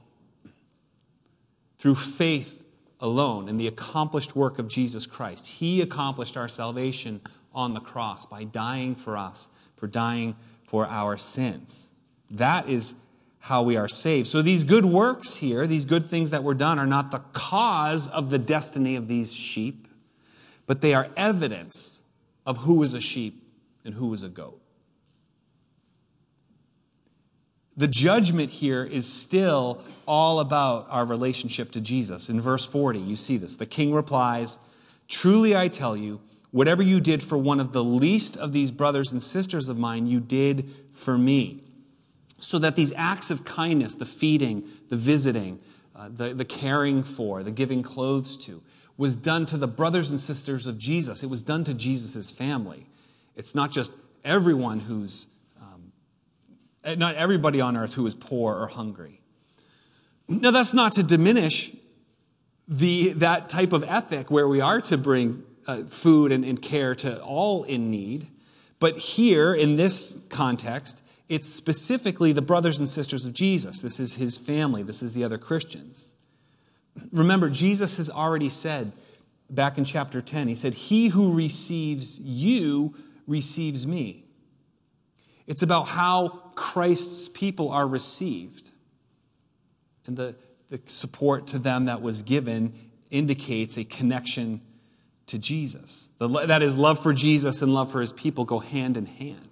through 1.78 1.94
faith 1.94 2.62
alone, 3.00 3.48
in 3.48 3.56
the 3.56 3.68
accomplished 3.68 4.36
work 4.36 4.58
of 4.58 4.68
Jesus 4.68 5.06
Christ. 5.06 5.46
He 5.46 5.80
accomplished 5.80 6.36
our 6.36 6.48
salvation 6.48 7.22
on 7.54 7.72
the 7.72 7.80
cross 7.80 8.26
by 8.26 8.44
dying 8.44 8.94
for 8.94 9.16
us, 9.16 9.48
for 9.76 9.86
dying 9.86 10.36
for 10.64 10.86
our 10.86 11.16
sins. 11.16 11.90
That 12.30 12.68
is 12.68 13.06
how 13.42 13.64
we 13.64 13.76
are 13.76 13.88
saved. 13.88 14.28
So 14.28 14.40
these 14.40 14.62
good 14.62 14.84
works 14.84 15.34
here, 15.34 15.66
these 15.66 15.84
good 15.84 16.06
things 16.06 16.30
that 16.30 16.44
were 16.44 16.54
done, 16.54 16.78
are 16.78 16.86
not 16.86 17.10
the 17.10 17.18
cause 17.32 18.06
of 18.06 18.30
the 18.30 18.38
destiny 18.38 18.94
of 18.94 19.08
these 19.08 19.34
sheep, 19.34 19.88
but 20.68 20.80
they 20.80 20.94
are 20.94 21.08
evidence 21.16 22.04
of 22.46 22.58
who 22.58 22.84
is 22.84 22.94
a 22.94 23.00
sheep 23.00 23.42
and 23.84 23.94
who 23.94 24.14
is 24.14 24.22
a 24.22 24.28
goat. 24.28 24.60
The 27.76 27.88
judgment 27.88 28.50
here 28.50 28.84
is 28.84 29.12
still 29.12 29.82
all 30.06 30.38
about 30.38 30.86
our 30.88 31.04
relationship 31.04 31.72
to 31.72 31.80
Jesus. 31.80 32.28
In 32.28 32.40
verse 32.40 32.64
40, 32.64 33.00
you 33.00 33.16
see 33.16 33.38
this. 33.38 33.56
The 33.56 33.66
king 33.66 33.92
replies, 33.92 34.58
Truly 35.08 35.56
I 35.56 35.66
tell 35.66 35.96
you, 35.96 36.20
whatever 36.52 36.82
you 36.82 37.00
did 37.00 37.24
for 37.24 37.36
one 37.36 37.58
of 37.58 37.72
the 37.72 37.82
least 37.82 38.36
of 38.36 38.52
these 38.52 38.70
brothers 38.70 39.10
and 39.10 39.20
sisters 39.20 39.68
of 39.68 39.76
mine, 39.76 40.06
you 40.06 40.20
did 40.20 40.70
for 40.92 41.18
me 41.18 41.64
so 42.42 42.58
that 42.58 42.76
these 42.76 42.92
acts 42.96 43.30
of 43.30 43.44
kindness, 43.44 43.94
the 43.94 44.06
feeding, 44.06 44.64
the 44.88 44.96
visiting, 44.96 45.60
uh, 45.94 46.08
the, 46.08 46.34
the 46.34 46.44
caring 46.44 47.02
for, 47.02 47.42
the 47.42 47.50
giving 47.50 47.82
clothes 47.82 48.36
to, 48.36 48.62
was 48.96 49.14
done 49.16 49.46
to 49.46 49.56
the 49.56 49.68
brothers 49.68 50.10
and 50.10 50.18
sisters 50.18 50.66
of 50.66 50.76
Jesus. 50.76 51.22
It 51.22 51.30
was 51.30 51.42
done 51.42 51.64
to 51.64 51.74
Jesus' 51.74 52.30
family. 52.30 52.86
It's 53.36 53.54
not 53.54 53.70
just 53.70 53.92
everyone 54.24 54.80
who's, 54.80 55.34
um, 55.60 55.92
eh, 56.84 56.94
not 56.96 57.14
everybody 57.14 57.60
on 57.60 57.76
earth 57.76 57.94
who 57.94 58.06
is 58.06 58.14
poor 58.14 58.54
or 58.54 58.66
hungry. 58.66 59.20
Now, 60.28 60.50
that's 60.50 60.74
not 60.74 60.92
to 60.92 61.02
diminish 61.02 61.74
the, 62.66 63.12
that 63.14 63.48
type 63.48 63.72
of 63.72 63.84
ethic 63.84 64.30
where 64.30 64.48
we 64.48 64.60
are 64.60 64.80
to 64.82 64.98
bring 64.98 65.44
uh, 65.66 65.84
food 65.84 66.32
and, 66.32 66.44
and 66.44 66.60
care 66.60 66.94
to 66.96 67.22
all 67.22 67.64
in 67.64 67.90
need. 67.90 68.26
But 68.78 68.98
here, 68.98 69.54
in 69.54 69.76
this 69.76 70.26
context, 70.28 71.01
it's 71.32 71.48
specifically 71.48 72.32
the 72.32 72.42
brothers 72.42 72.78
and 72.78 72.86
sisters 72.86 73.24
of 73.24 73.32
Jesus. 73.32 73.80
This 73.80 73.98
is 73.98 74.16
his 74.16 74.36
family, 74.36 74.82
this 74.82 75.02
is 75.02 75.14
the 75.14 75.24
other 75.24 75.38
Christians. 75.38 76.14
Remember, 77.10 77.48
Jesus 77.48 77.96
has 77.96 78.10
already 78.10 78.50
said 78.50 78.92
back 79.48 79.78
in 79.78 79.84
chapter 79.84 80.20
10, 80.20 80.48
he 80.48 80.54
said, 80.54 80.74
He 80.74 81.08
who 81.08 81.32
receives 81.32 82.20
you 82.20 82.94
receives 83.26 83.86
me. 83.86 84.26
It's 85.46 85.62
about 85.62 85.84
how 85.84 86.28
Christ's 86.54 87.30
people 87.30 87.70
are 87.70 87.86
received. 87.86 88.70
And 90.06 90.18
the, 90.18 90.36
the 90.68 90.82
support 90.84 91.46
to 91.48 91.58
them 91.58 91.84
that 91.84 92.02
was 92.02 92.20
given 92.20 92.74
indicates 93.10 93.78
a 93.78 93.84
connection 93.84 94.60
to 95.28 95.38
Jesus. 95.38 96.10
That 96.20 96.62
is, 96.62 96.76
love 96.76 97.02
for 97.02 97.14
Jesus 97.14 97.62
and 97.62 97.72
love 97.72 97.90
for 97.90 98.02
his 98.02 98.12
people 98.12 98.44
go 98.44 98.58
hand 98.58 98.98
in 98.98 99.06
hand. 99.06 99.51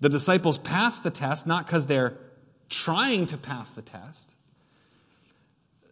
The 0.00 0.08
disciples 0.08 0.58
pass 0.58 0.98
the 0.98 1.10
test 1.10 1.46
not 1.46 1.66
because 1.66 1.86
they're 1.86 2.14
trying 2.68 3.26
to 3.26 3.36
pass 3.36 3.70
the 3.70 3.82
test, 3.82 4.34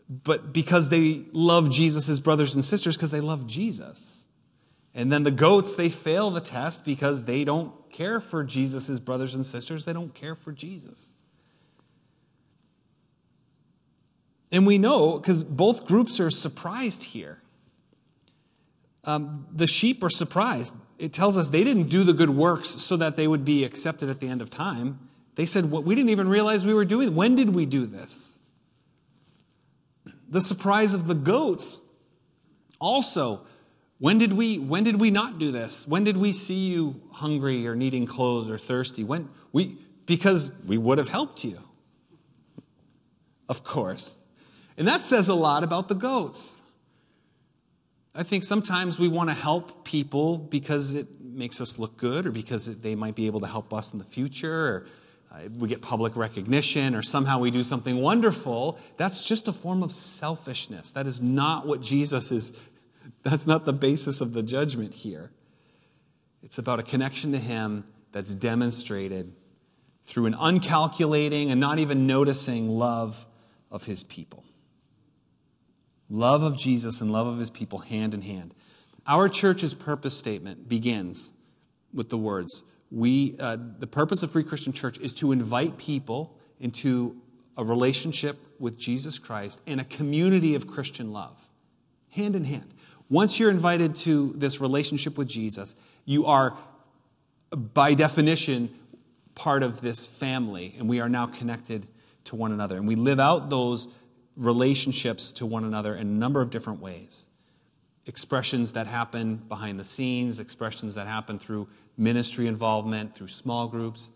but 0.09 0.53
because 0.53 0.89
they 0.89 1.25
love 1.33 1.71
Jesus' 1.71 2.21
brothers 2.21 2.55
and 2.55 2.65
sisters 2.65 2.97
because 2.97 3.11
they 3.11 3.21
love 3.21 3.47
Jesus. 3.47 4.27
And 4.95 5.13
then 5.13 5.25
the 5.25 5.31
goats, 5.31 5.75
they 5.75 5.89
fail 5.89 6.31
the 6.31 6.41
test 6.41 6.85
because 6.85 7.25
they 7.25 7.45
don't 7.45 7.73
care 7.91 8.21
for 8.21 8.45
Jesus' 8.45 9.01
brothers 9.01 9.35
and 9.35 9.45
sisters. 9.45 9.85
They 9.85 9.93
don't 9.93 10.15
care 10.15 10.35
for 10.35 10.53
Jesus. 10.53 11.15
And 14.53 14.67
we 14.67 14.79
know, 14.79 15.19
because 15.19 15.43
both 15.43 15.87
groups 15.87 16.21
are 16.21 16.31
surprised 16.31 17.03
here. 17.03 17.43
Um, 19.07 19.47
the 19.53 19.69
sheep 19.69 20.03
are 20.03 20.11
surprised. 20.11 20.75
It 20.99 21.13
tells 21.13 21.37
us 21.37 21.49
they 21.49 21.63
didn't 21.63 21.89
do 21.89 22.03
the 22.03 22.13
good 22.13 22.31
works 22.31 22.69
so 22.69 22.97
that 22.97 23.17
they 23.17 23.29
would 23.29 23.45
be 23.45 23.65
accepted 23.65 24.11
at 24.11 24.19
the 24.19 24.29
end 24.29 24.43
of 24.43 24.51
time. 24.51 24.99
They 25.37 25.47
said, 25.47 25.71
well, 25.71 25.83
We 25.83 25.95
didn't 25.95 26.11
even 26.11 26.29
realize 26.29 26.67
we 26.67 26.75
were 26.75 26.85
doing. 26.85 27.15
When 27.15 27.37
did 27.37 27.55
we 27.55 27.67
do 27.67 27.87
this? 27.87 28.39
The 30.29 30.41
surprise 30.41 30.93
of 30.93 31.07
the 31.07 31.15
goats 31.15 31.83
also. 32.81 33.43
When 33.99 34.19
did 34.19 34.33
we 34.33 34.59
when 34.59 34.83
did 34.83 35.01
we 35.01 35.11
not 35.11 35.39
do 35.39 35.53
this? 35.53 35.87
When 35.87 36.05
did 36.05 36.17
we 36.17 36.33
see 36.33 36.67
you 36.69 37.01
hungry 37.13 37.67
or 37.67 37.75
needing 37.75 38.07
clothes 38.07 38.51
or 38.51 38.59
thirsty? 38.59 39.05
When 39.05 39.31
we 39.53 39.79
because 40.05 40.63
we 40.67 40.77
would 40.77 40.99
have 40.99 41.09
helped 41.09 41.45
you. 41.45 41.59
Of 43.49 43.63
course. 43.63 44.25
And 44.77 44.87
that 44.89 45.01
says 45.01 45.29
a 45.29 45.35
lot 45.35 45.65
about 45.65 45.89
the 45.89 45.95
goats. 45.95 46.61
I 48.17 48.23
think 48.23 48.45
sometimes 48.45 48.99
we 48.99 49.09
want 49.09 49.29
to 49.29 49.35
help 49.35 49.85
people 49.85 50.39
because 50.39 50.95
it 50.95 51.07
makes 51.21 51.61
us 51.61 51.79
look 51.79 51.99
good 51.99 52.27
or 52.27 52.31
because 52.31 52.81
they 52.81 52.95
might 52.95 53.15
be 53.15 53.27
able 53.27 53.41
to 53.41 53.47
help 53.47 53.75
us 53.75 53.93
in 53.93 53.99
the 53.99 54.07
future 54.07 54.69
or 54.69 54.87
uh, 55.31 55.49
we 55.59 55.69
get 55.69 55.83
public 55.83 56.17
recognition 56.17 56.95
or 56.95 57.03
somehow 57.03 57.39
we 57.39 57.51
do 57.51 57.63
something 57.63 57.99
wonderful. 57.99 58.79
That's 58.97 59.23
just 59.23 59.49
a 59.49 59.53
form 59.53 59.83
of 59.83 59.93
selfishness. 59.93 60.93
That 60.93 61.07
is 61.07 61.21
not 61.21 61.67
what 61.67 61.83
Jesus 61.83 62.33
is, 62.33 62.59
that's 63.23 63.47
not 63.47 63.67
the 63.67 63.75
basis 63.75 64.23
of 64.23 64.33
the 64.33 64.43
judgment 64.43 64.95
here. 64.95 65.31
It's 66.43 66.57
about 66.57 66.81
a 66.81 66.83
connection 66.83 67.33
to 67.33 67.39
Him 67.39 67.85
that's 68.13 68.35
demonstrated 68.35 69.35
through 70.05 70.25
an 70.27 70.35
uncalculating 70.35 71.51
and 71.51 71.61
not 71.61 71.81
even 71.81 72.07
noticing 72.07 72.71
love 72.71 73.27
of 73.71 73.85
His 73.85 74.05
people. 74.05 74.43
Love 76.09 76.43
of 76.43 76.57
Jesus 76.57 77.01
and 77.01 77.11
love 77.11 77.27
of 77.27 77.39
his 77.39 77.51
people 77.51 77.79
hand 77.79 78.15
in 78.15 78.23
hand. 78.23 78.55
Our 79.07 79.29
church's 79.29 79.75
purpose 79.75 80.17
statement 80.17 80.69
begins 80.69 81.33
with 81.93 82.11
the 82.11 82.19
words 82.19 82.63
we, 82.91 83.37
uh, 83.39 83.57
The 83.79 83.87
purpose 83.87 84.23
of 84.23 84.31
Free 84.31 84.45
Christian 84.45 84.73
Church 84.73 84.99
is 84.99 85.13
to 85.15 85.33
invite 85.33 85.77
people 85.77 86.37
into 86.61 87.17
a 87.57 87.65
relationship 87.65 88.37
with 88.59 88.79
Jesus 88.79 89.19
Christ 89.19 89.61
and 89.67 89.81
a 89.81 89.85
community 89.85 90.55
of 90.55 90.67
Christian 90.67 91.13
love, 91.13 91.51
hand 92.11 92.37
in 92.37 92.45
hand. 92.45 92.73
Once 93.09 93.39
you're 93.39 93.51
invited 93.51 93.95
to 93.95 94.33
this 94.37 94.61
relationship 94.61 95.17
with 95.19 95.29
Jesus, 95.29 95.75
you 96.05 96.27
are, 96.27 96.57
by 97.51 97.95
definition, 97.95 98.71
part 99.35 99.63
of 99.63 99.81
this 99.81 100.07
family, 100.07 100.75
and 100.79 100.89
we 100.89 101.01
are 101.01 101.09
now 101.09 101.27
connected 101.27 101.87
to 102.25 102.37
one 102.37 102.53
another. 102.53 102.77
And 102.77 102.87
we 102.87 102.95
live 102.95 103.21
out 103.21 103.51
those 103.51 103.95
relationships 104.37 105.33
to 105.33 105.47
one 105.47 105.65
another 105.65 105.95
in 105.95 106.07
a 106.07 106.11
number 106.11 106.41
of 106.41 106.51
different 106.51 106.81
ways. 106.81 107.29
Expressions 108.07 108.73
that 108.73 108.87
happen 108.87 109.37
behind 109.49 109.81
the 109.81 109.85
scenes, 109.85 110.39
expressions 110.39 110.95
that 110.95 111.07
happen 111.07 111.39
through 111.39 111.69
ministry 111.97 112.47
involvement, 112.47 113.15
through 113.15 113.29
small 113.29 113.67
groups. 113.67 114.11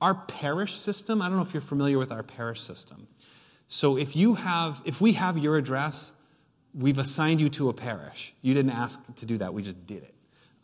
Our 0.00 0.14
parish 0.14 0.74
system, 0.74 1.22
I 1.22 1.28
don't 1.28 1.36
know 1.36 1.42
if 1.42 1.54
you're 1.54 1.60
familiar 1.60 1.98
with 1.98 2.12
our 2.12 2.22
parish 2.22 2.60
system. 2.60 3.08
So 3.66 3.96
if 3.96 4.14
you 4.14 4.34
have 4.34 4.82
if 4.84 5.00
we 5.00 5.12
have 5.12 5.38
your 5.38 5.56
address, 5.56 6.20
we've 6.74 6.98
assigned 6.98 7.40
you 7.40 7.48
to 7.50 7.70
a 7.70 7.72
parish. 7.72 8.34
You 8.42 8.54
didn't 8.54 8.72
ask 8.72 9.14
to 9.16 9.26
do 9.26 9.38
that, 9.38 9.54
we 9.54 9.62
just 9.62 9.86
did 9.86 10.02
it. 10.02 10.14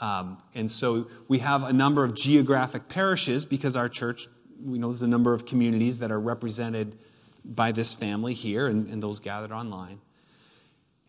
Um, 0.01 0.39
and 0.55 0.71
so 0.71 1.09
we 1.29 1.39
have 1.39 1.63
a 1.65 1.73
number 1.73 2.05
of 2.05 2.15
geographic 2.15 2.89
parishes 2.89 3.45
because 3.45 3.77
our 3.77 3.89
church, 3.89 4.29
we 4.65 4.79
know 4.79 4.89
there's 4.89 5.03
a 5.03 5.09
number 5.09 5.35
of 5.35 5.45
communities 5.45 5.99
that 5.99 6.11
are 6.11 6.21
represented 6.21 6.99
by 7.45 7.73
this 7.73 7.95
family 7.95 8.35
here 8.35 8.67
and, 8.67 8.89
and 8.89 9.03
those 9.03 9.21
gathered 9.21 9.53
online. 9.53 10.01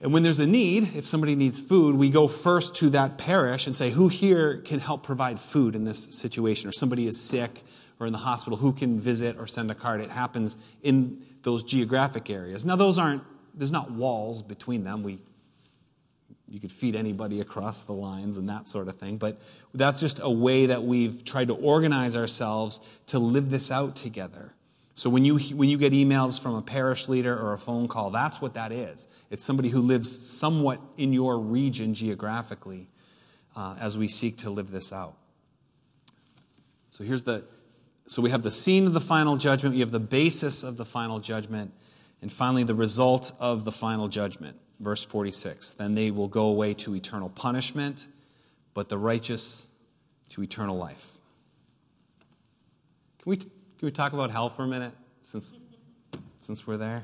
And 0.02 0.12
when 0.12 0.24
there's 0.24 0.40
a 0.40 0.48
need, 0.48 0.96
if 0.96 1.06
somebody 1.06 1.36
needs 1.36 1.60
food, 1.60 1.96
we 1.96 2.10
go 2.10 2.28
first 2.28 2.76
to 2.78 2.90
that 2.90 3.20
parish 3.20 3.68
and 3.68 3.76
say, 3.76 3.92
who 3.92 4.08
here 4.08 4.58
can 4.58 4.80
help 4.80 5.04
provide 5.04 5.40
food 5.40 5.76
in 5.76 5.84
this 5.84 6.18
situation? 6.18 6.68
Or 6.68 6.72
somebody 6.72 7.06
is 7.06 7.22
sick 7.22 7.62
or 8.00 8.08
in 8.08 8.12
the 8.12 8.18
hospital, 8.20 8.58
who 8.58 8.74
can 8.74 9.00
visit 9.00 9.38
or 9.38 9.46
send 9.46 9.70
a 9.70 9.76
card? 9.76 10.02
It 10.02 10.10
happens 10.10 10.58
in 10.82 11.22
those 11.44 11.64
geographic 11.64 12.32
areas. 12.32 12.66
Now, 12.66 12.76
those 12.76 12.98
aren't, 12.98 13.22
there's 13.54 13.72
not 13.72 13.92
walls 13.92 14.42
between 14.42 14.84
them. 14.84 15.04
We, 15.04 15.20
you 16.48 16.60
could 16.60 16.72
feed 16.72 16.96
anybody 16.96 17.40
across 17.40 17.84
the 17.84 17.94
lines 17.94 18.38
and 18.38 18.50
that 18.50 18.68
sort 18.68 18.88
of 18.88 18.98
thing. 18.98 19.18
But 19.18 19.40
that's 19.72 20.00
just 20.00 20.20
a 20.24 20.32
way 20.32 20.66
that 20.66 20.82
we've 20.82 21.24
tried 21.24 21.50
to 21.50 21.54
organize 21.54 22.18
ourselves 22.18 22.82
to 23.08 23.20
live 23.20 23.52
this 23.52 23.70
out 23.70 23.96
together. 23.96 24.54
So 25.02 25.10
when 25.10 25.26
you, 25.26 25.40
when 25.56 25.68
you 25.68 25.80
get 25.80 25.94
emails 25.94 26.40
from 26.40 26.54
a 26.54 26.62
parish 26.62 27.10
leader 27.10 27.36
or 27.36 27.54
a 27.54 27.58
phone 27.58 27.88
call, 27.88 28.12
that's 28.12 28.40
what 28.40 28.54
that 28.54 28.72
is. 28.72 29.08
It's 29.32 29.44
somebody 29.44 29.70
who 29.70 29.82
lives 29.82 30.16
somewhat 30.16 30.80
in 30.96 31.12
your 31.12 31.40
region 31.40 31.96
geographically 31.96 32.88
uh, 33.56 33.78
as 33.80 33.98
we 33.98 34.08
seek 34.08 34.38
to 34.38 34.52
live 34.52 34.70
this 34.70 34.94
out. 34.94 35.16
So 36.92 37.04
here's 37.04 37.24
the 37.24 37.44
so 38.06 38.22
we 38.22 38.30
have 38.30 38.44
the 38.44 38.52
scene 38.52 38.86
of 38.86 38.94
the 38.94 39.02
final 39.02 39.38
judgment, 39.38 39.74
we 39.74 39.80
have 39.80 39.90
the 39.90 40.00
basis 40.00 40.62
of 40.62 40.78
the 40.78 40.86
final 40.86 41.20
judgment, 41.20 41.74
and 42.22 42.32
finally 42.32 42.64
the 42.64 42.76
result 42.76 43.32
of 43.40 43.66
the 43.66 43.72
final 43.72 44.08
judgment. 44.08 44.56
Verse 44.80 45.04
46. 45.04 45.72
Then 45.72 45.96
they 45.96 46.12
will 46.12 46.28
go 46.28 46.46
away 46.46 46.76
to 46.76 46.94
eternal 46.96 47.30
punishment, 47.30 48.06
but 48.76 48.88
the 48.90 49.00
righteous 49.00 49.68
to 50.30 50.44
eternal 50.44 50.78
life. 50.78 51.18
Can 53.24 53.32
we 53.32 53.40
can 53.82 53.88
we 53.88 53.92
talk 53.92 54.14
about 54.14 54.30
hell 54.30 54.48
for 54.48 54.62
a 54.62 54.68
minute 54.68 54.94
since, 55.24 55.54
since 56.40 56.68
we're 56.68 56.78
there? 56.78 57.04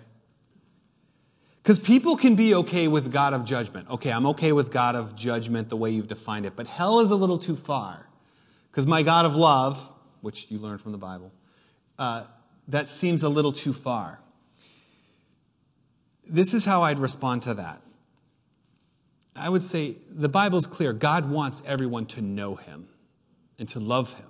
Because 1.63 1.79
people 1.79 2.15
can 2.15 2.35
be 2.35 2.53
okay 2.53 2.87
with 2.87 3.11
God 3.11 3.33
of 3.33 3.45
judgment. 3.45 3.89
Okay, 3.89 4.11
I'm 4.11 4.27
okay 4.27 4.51
with 4.51 4.69
God 4.69 4.95
of 4.95 5.15
judgment 5.15 5.69
the 5.69 5.75
way 5.75 5.89
you've 5.89 6.07
defined 6.07 6.45
it, 6.45 6.55
but 6.55 6.67
hell 6.67 6.99
is 6.99 7.09
a 7.09 7.15
little 7.15 7.39
too 7.39 7.55
far. 7.55 8.05
Because 8.69 8.85
my 8.85 9.01
God 9.01 9.25
of 9.25 9.35
love, 9.35 9.91
which 10.21 10.51
you 10.51 10.59
learned 10.59 10.79
from 10.79 10.91
the 10.91 10.99
Bible, 10.99 11.31
uh, 11.97 12.25
that 12.67 12.89
seems 12.89 13.23
a 13.23 13.29
little 13.29 13.51
too 13.51 13.73
far. 13.73 14.19
This 16.27 16.53
is 16.53 16.63
how 16.63 16.83
I'd 16.83 16.99
respond 16.99 17.41
to 17.41 17.55
that. 17.55 17.81
I 19.35 19.49
would 19.49 19.63
say 19.63 19.95
the 20.11 20.29
Bible's 20.29 20.67
clear. 20.67 20.93
God 20.93 21.27
wants 21.27 21.63
everyone 21.65 22.05
to 22.05 22.21
know 22.21 22.53
him 22.53 22.87
and 23.57 23.67
to 23.69 23.79
love 23.79 24.13
him. 24.13 24.27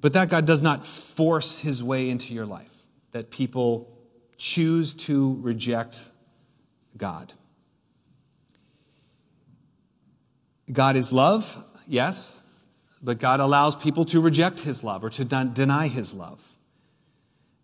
But 0.00 0.12
that 0.12 0.28
God 0.28 0.46
does 0.46 0.62
not 0.62 0.84
force 0.84 1.58
his 1.58 1.82
way 1.82 2.08
into 2.08 2.32
your 2.32 2.46
life, 2.46 2.74
that 3.12 3.30
people 3.30 3.98
choose 4.36 4.94
to 4.94 5.38
reject 5.40 6.08
God. 6.96 7.32
God 10.72 10.96
is 10.96 11.12
love, 11.12 11.64
yes, 11.86 12.46
but 13.02 13.18
God 13.18 13.40
allows 13.40 13.74
people 13.74 14.04
to 14.06 14.20
reject 14.20 14.60
his 14.60 14.84
love 14.84 15.02
or 15.02 15.10
to 15.10 15.24
deny 15.24 15.88
his 15.88 16.14
love 16.14 16.56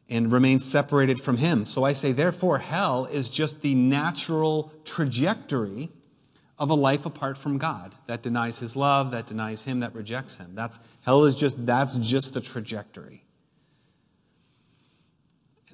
and 0.08 0.32
remain 0.32 0.58
separated 0.58 1.20
from 1.20 1.36
him. 1.36 1.66
So 1.66 1.84
I 1.84 1.92
say, 1.92 2.12
therefore, 2.12 2.58
hell 2.58 3.06
is 3.06 3.28
just 3.28 3.62
the 3.62 3.74
natural 3.74 4.72
trajectory 4.84 5.90
of 6.58 6.70
a 6.70 6.74
life 6.74 7.04
apart 7.04 7.36
from 7.36 7.58
God 7.58 7.94
that 8.06 8.22
denies 8.22 8.58
his 8.58 8.76
love, 8.76 9.10
that 9.10 9.26
denies 9.26 9.64
him, 9.64 9.80
that 9.80 9.94
rejects 9.94 10.36
him. 10.36 10.54
That's 10.54 10.78
hell 11.04 11.24
is 11.24 11.34
just 11.34 11.66
that's 11.66 11.96
just 11.96 12.34
the 12.34 12.40
trajectory. 12.40 13.24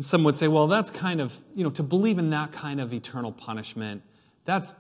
And 0.00 0.04
some 0.06 0.25
would 0.25 0.34
say, 0.34 0.49
well, 0.49 0.66
that's 0.66 0.90
kind 0.90 1.20
of, 1.20 1.38
you 1.54 1.62
know, 1.62 1.68
to 1.72 1.82
believe 1.82 2.18
in 2.18 2.30
that 2.30 2.52
kind 2.52 2.80
of 2.80 2.94
eternal 2.94 3.32
punishment, 3.32 4.02
that's, 4.46 4.72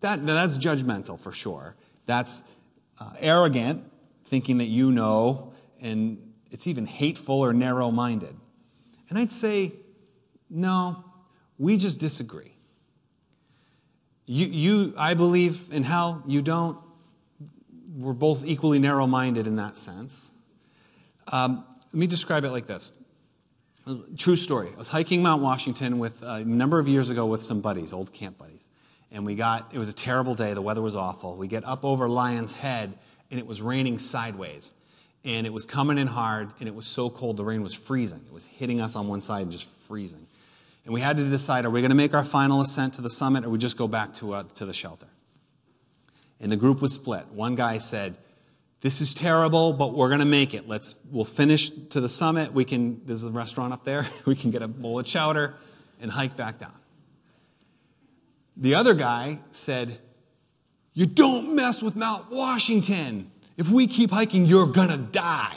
that, 0.00 0.26
that's 0.26 0.58
judgmental 0.58 1.20
for 1.20 1.30
sure. 1.30 1.76
That's 2.06 2.42
uh, 2.98 3.12
arrogant, 3.20 3.84
thinking 4.24 4.58
that 4.58 4.64
you 4.64 4.90
know, 4.90 5.52
and 5.80 6.32
it's 6.50 6.66
even 6.66 6.86
hateful 6.86 7.36
or 7.36 7.52
narrow 7.52 7.92
minded. 7.92 8.34
And 9.08 9.16
I'd 9.16 9.30
say, 9.30 9.74
no, 10.50 11.04
we 11.56 11.76
just 11.76 12.00
disagree. 12.00 12.55
You, 14.26 14.46
you, 14.46 14.94
I 14.98 15.14
believe 15.14 15.68
in 15.72 15.84
hell, 15.84 16.22
you 16.26 16.42
don't. 16.42 16.78
We're 17.96 18.12
both 18.12 18.44
equally 18.44 18.78
narrow 18.78 19.06
minded 19.06 19.46
in 19.46 19.56
that 19.56 19.78
sense. 19.78 20.30
Um, 21.28 21.64
let 21.86 21.94
me 21.94 22.06
describe 22.06 22.44
it 22.44 22.50
like 22.50 22.66
this. 22.66 22.92
True 24.16 24.36
story. 24.36 24.68
I 24.74 24.76
was 24.76 24.90
hiking 24.90 25.22
Mount 25.22 25.42
Washington 25.42 26.00
with 26.00 26.22
uh, 26.22 26.26
a 26.26 26.44
number 26.44 26.80
of 26.80 26.88
years 26.88 27.08
ago 27.08 27.26
with 27.26 27.42
some 27.42 27.60
buddies, 27.60 27.92
old 27.92 28.12
camp 28.12 28.36
buddies. 28.36 28.68
And 29.12 29.24
we 29.24 29.36
got, 29.36 29.70
it 29.72 29.78
was 29.78 29.88
a 29.88 29.92
terrible 29.92 30.34
day. 30.34 30.52
The 30.54 30.60
weather 30.60 30.82
was 30.82 30.96
awful. 30.96 31.36
We 31.36 31.46
get 31.46 31.64
up 31.64 31.84
over 31.84 32.08
Lion's 32.08 32.52
Head, 32.52 32.98
and 33.30 33.38
it 33.38 33.46
was 33.46 33.62
raining 33.62 34.00
sideways. 34.00 34.74
And 35.24 35.46
it 35.46 35.52
was 35.52 35.66
coming 35.66 35.98
in 35.98 36.08
hard, 36.08 36.50
and 36.58 36.68
it 36.68 36.74
was 36.74 36.86
so 36.86 37.08
cold, 37.08 37.36
the 37.36 37.44
rain 37.44 37.62
was 37.62 37.74
freezing. 37.74 38.20
It 38.26 38.32
was 38.32 38.44
hitting 38.44 38.80
us 38.80 38.96
on 38.96 39.06
one 39.06 39.20
side 39.20 39.42
and 39.42 39.52
just 39.52 39.66
freezing. 39.66 40.26
And 40.86 40.94
we 40.94 41.00
had 41.00 41.16
to 41.16 41.28
decide 41.28 41.64
are 41.64 41.70
we 41.70 41.80
going 41.80 41.90
to 41.90 41.96
make 41.96 42.14
our 42.14 42.24
final 42.24 42.60
ascent 42.60 42.94
to 42.94 43.02
the 43.02 43.10
summit, 43.10 43.44
or 43.44 43.50
we 43.50 43.58
just 43.58 43.76
go 43.76 43.88
back 43.88 44.14
to, 44.14 44.34
uh, 44.34 44.44
to 44.54 44.64
the 44.64 44.72
shelter? 44.72 45.08
And 46.40 46.50
the 46.50 46.56
group 46.56 46.80
was 46.80 46.94
split. 46.94 47.26
One 47.32 47.56
guy 47.56 47.78
said, 47.78 48.16
this 48.82 49.00
is 49.00 49.12
terrible, 49.12 49.72
but 49.72 49.94
we're 49.94 50.08
going 50.08 50.20
to 50.20 50.24
make 50.24 50.54
it. 50.54 50.68
Let's, 50.68 51.04
we'll 51.10 51.24
finish 51.24 51.70
to 51.70 52.00
the 52.00 52.08
summit. 52.08 52.52
We 52.52 52.64
can, 52.64 53.04
there's 53.04 53.24
a 53.24 53.30
restaurant 53.30 53.72
up 53.72 53.84
there. 53.84 54.06
We 54.26 54.36
can 54.36 54.52
get 54.52 54.62
a 54.62 54.68
bowl 54.68 55.00
of 55.00 55.06
chowder 55.06 55.54
and 56.00 56.10
hike 56.10 56.36
back 56.36 56.58
down. 56.58 56.74
The 58.56 58.76
other 58.76 58.94
guy 58.94 59.40
said, 59.50 59.98
You 60.94 61.06
don't 61.06 61.56
mess 61.56 61.82
with 61.82 61.96
Mount 61.96 62.30
Washington. 62.30 63.30
If 63.56 63.70
we 63.70 63.88
keep 63.88 64.10
hiking, 64.10 64.46
you're 64.46 64.66
going 64.66 64.90
to 64.90 64.98
die. 64.98 65.56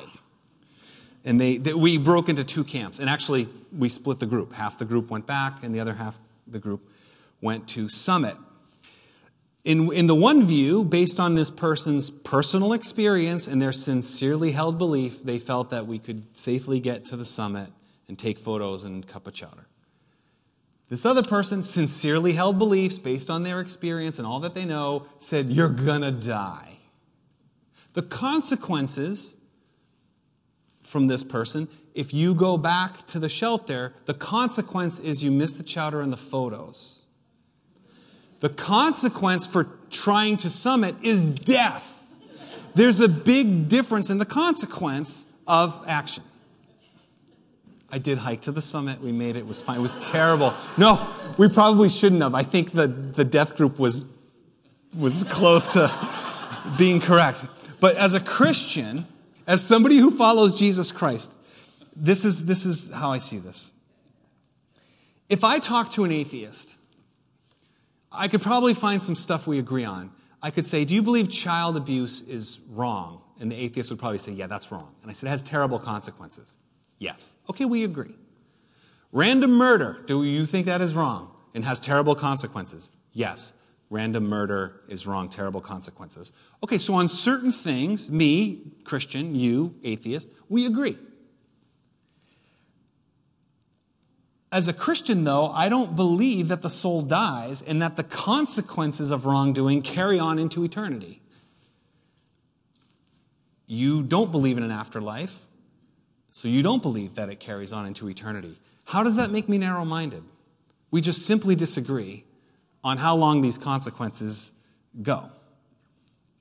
And 1.25 1.39
they, 1.39 1.57
they, 1.57 1.73
we 1.73 1.97
broke 1.97 2.29
into 2.29 2.43
two 2.43 2.63
camps. 2.63 2.99
And 2.99 3.09
actually, 3.09 3.47
we 3.77 3.89
split 3.89 4.19
the 4.19 4.25
group. 4.25 4.53
Half 4.53 4.79
the 4.79 4.85
group 4.85 5.09
went 5.09 5.25
back, 5.25 5.63
and 5.63 5.73
the 5.73 5.79
other 5.79 5.93
half 5.93 6.17
the 6.47 6.59
group 6.59 6.89
went 7.41 7.67
to 7.69 7.89
Summit. 7.89 8.35
In, 9.65 9.91
in 9.91 10.07
the 10.07 10.15
one 10.15 10.43
view, 10.43 10.85
based 10.85 11.19
on 11.19 11.35
this 11.35 11.49
person's 11.49 12.09
personal 12.09 12.73
experience 12.73 13.47
and 13.47 13.61
their 13.61 13.73
sincerely 13.73 14.51
held 14.51 14.77
belief, 14.77 15.21
they 15.23 15.37
felt 15.37 15.69
that 15.69 15.85
we 15.85 15.99
could 15.99 16.35
safely 16.37 16.79
get 16.79 17.05
to 17.05 17.17
the 17.17 17.25
summit 17.25 17.69
and 18.07 18.17
take 18.17 18.39
photos 18.39 18.83
and 18.83 19.05
cup 19.05 19.27
of 19.27 19.33
chowder. 19.33 19.67
This 20.89 21.05
other 21.05 21.21
person, 21.21 21.63
sincerely 21.63 22.31
held 22.33 22.57
beliefs 22.57 22.97
based 22.97 23.29
on 23.29 23.43
their 23.43 23.59
experience 23.59 24.17
and 24.17 24.25
all 24.25 24.39
that 24.39 24.55
they 24.55 24.65
know, 24.65 25.05
said, 25.19 25.47
You're 25.47 25.69
gonna 25.69 26.11
die. 26.11 26.77
The 27.93 28.01
consequences 28.01 29.38
from 30.89 31.05
this 31.05 31.21
person, 31.23 31.67
if 31.93 32.13
you 32.13 32.33
go 32.33 32.57
back 32.57 33.05
to 33.07 33.19
the 33.19 33.29
shelter, 33.29 33.93
the 34.05 34.13
consequence 34.13 34.97
is 34.97 35.23
you 35.23 35.29
miss 35.29 35.53
the 35.53 35.63
chowder 35.63 36.01
and 36.01 36.11
the 36.11 36.17
photos. 36.17 37.03
The 38.39 38.49
consequence 38.49 39.45
for 39.45 39.67
trying 39.91 40.37
to 40.37 40.49
summit 40.49 40.95
is 41.03 41.23
death. 41.23 42.03
There's 42.73 42.99
a 43.01 43.07
big 43.07 43.67
difference 43.67 44.09
in 44.09 44.17
the 44.17 44.25
consequence 44.25 45.25
of 45.47 45.83
action. 45.87 46.23
I 47.91 47.99
did 47.99 48.17
hike 48.17 48.41
to 48.41 48.51
the 48.51 48.61
summit. 48.61 49.01
We 49.01 49.11
made 49.11 49.35
it. 49.35 49.39
It 49.39 49.47
was 49.47 49.61
fine. 49.61 49.79
It 49.79 49.81
was 49.81 49.93
terrible. 50.09 50.53
No, 50.77 51.07
we 51.37 51.49
probably 51.49 51.89
shouldn't 51.89 52.21
have. 52.21 52.33
I 52.33 52.43
think 52.43 52.71
the, 52.71 52.87
the 52.87 53.25
death 53.25 53.57
group 53.57 53.77
was, 53.77 54.15
was 54.97 55.23
close 55.25 55.73
to 55.73 55.91
being 56.77 56.99
correct. 56.99 57.45
But 57.79 57.95
as 57.95 58.13
a 58.15 58.19
Christian, 58.19 59.05
as 59.49 59.61
somebody 59.61 59.97
who 59.97 60.11
follows 60.11 60.57
Jesus 60.57 60.93
Christ, 60.93 61.33
this 61.93 62.23
is, 62.23 62.45
this 62.45 62.65
is 62.65 62.93
how 62.93 63.11
I 63.11 63.19
see 63.19 63.37
this. 63.37 63.73
If 65.27 65.43
I 65.43 65.59
talk 65.59 65.91
to 65.93 66.05
an 66.05 66.11
atheist 66.13 66.77
I 68.11 68.27
could 68.27 68.41
probably 68.41 68.73
find 68.73 69.01
some 69.01 69.15
stuff 69.15 69.47
we 69.47 69.59
agree 69.59 69.85
on. 69.85 70.11
I 70.41 70.51
could 70.51 70.65
say, 70.65 70.85
Do 70.85 70.95
you 70.95 71.01
believe 71.01 71.29
child 71.29 71.77
abuse 71.77 72.27
is 72.27 72.59
wrong? 72.71 73.21
And 73.39 73.51
the 73.51 73.55
atheist 73.55 73.89
would 73.91 73.99
probably 73.99 74.17
say, 74.17 74.31
Yeah, 74.31 74.47
that's 74.47 74.71
wrong. 74.71 74.93
And 75.01 75.11
I 75.11 75.13
said, 75.13 75.27
It 75.27 75.31
has 75.31 75.43
terrible 75.43 75.79
consequences. 75.79 76.57
Yes. 76.97 77.35
Okay, 77.49 77.65
we 77.65 77.83
agree. 77.83 78.15
Random 79.11 79.51
murder, 79.51 79.99
do 80.05 80.23
you 80.23 80.45
think 80.45 80.65
that 80.65 80.81
is 80.81 80.95
wrong 80.95 81.31
and 81.53 81.65
has 81.65 81.79
terrible 81.79 82.15
consequences? 82.15 82.89
Yes. 83.13 83.58
Random 83.89 84.25
murder 84.27 84.81
is 84.87 85.07
wrong, 85.07 85.29
terrible 85.29 85.61
consequences. 85.61 86.31
Okay, 86.63 86.77
so 86.77 86.93
on 86.93 87.09
certain 87.09 87.51
things, 87.51 88.09
me, 88.09 88.61
Christian, 88.83 89.33
you, 89.33 89.75
atheist, 89.83 90.29
we 90.47 90.65
agree. 90.65 90.97
As 94.51 94.67
a 94.67 94.73
Christian, 94.73 95.23
though, 95.23 95.47
I 95.47 95.69
don't 95.69 95.95
believe 95.95 96.47
that 96.47 96.61
the 96.61 96.69
soul 96.69 97.01
dies 97.01 97.61
and 97.61 97.81
that 97.81 97.95
the 97.95 98.03
consequences 98.03 99.11
of 99.11 99.25
wrongdoing 99.25 99.81
carry 99.81 100.19
on 100.19 100.39
into 100.39 100.63
eternity. 100.63 101.21
You 103.67 104.01
don't 104.01 104.31
believe 104.31 104.57
in 104.57 104.63
an 104.63 104.71
afterlife, 104.71 105.45
so 106.31 106.47
you 106.47 106.63
don't 106.63 106.81
believe 106.81 107.15
that 107.15 107.29
it 107.29 107.39
carries 107.39 107.71
on 107.71 107.85
into 107.85 108.09
eternity. 108.09 108.55
How 108.85 109.03
does 109.03 109.15
that 109.17 109.29
make 109.29 109.47
me 109.47 109.59
narrow 109.59 109.85
minded? 109.85 110.23
We 110.89 111.01
just 111.01 111.25
simply 111.25 111.55
disagree 111.55 112.23
on 112.83 112.97
how 112.97 113.15
long 113.15 113.41
these 113.41 113.57
consequences 113.57 114.53
go. 115.01 115.29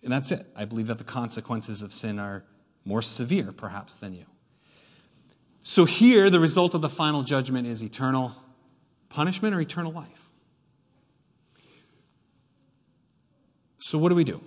And 0.03 0.12
that's 0.12 0.31
it. 0.31 0.46
I 0.57 0.64
believe 0.64 0.87
that 0.87 0.98
the 0.98 1.05
consequences 1.05 1.83
of 1.83 1.92
sin 1.92 2.18
are 2.18 2.44
more 2.85 3.03
severe, 3.03 3.53
perhaps, 3.53 3.96
than 3.96 4.14
you. 4.14 4.24
So 5.61 5.85
here, 5.85 6.31
the 6.31 6.40
result 6.40 6.74
of 6.74 6.81
the 6.81 6.88
final 6.88 7.22
judgment 7.22 7.66
is 7.66 7.83
eternal 7.83 8.33
punishment 9.09 9.55
or 9.55 9.61
eternal 9.61 9.92
life. 9.92 10.31
So, 13.79 13.98
what 13.98 14.11
do 14.11 14.14
we 14.14 14.24
do? 14.24 14.42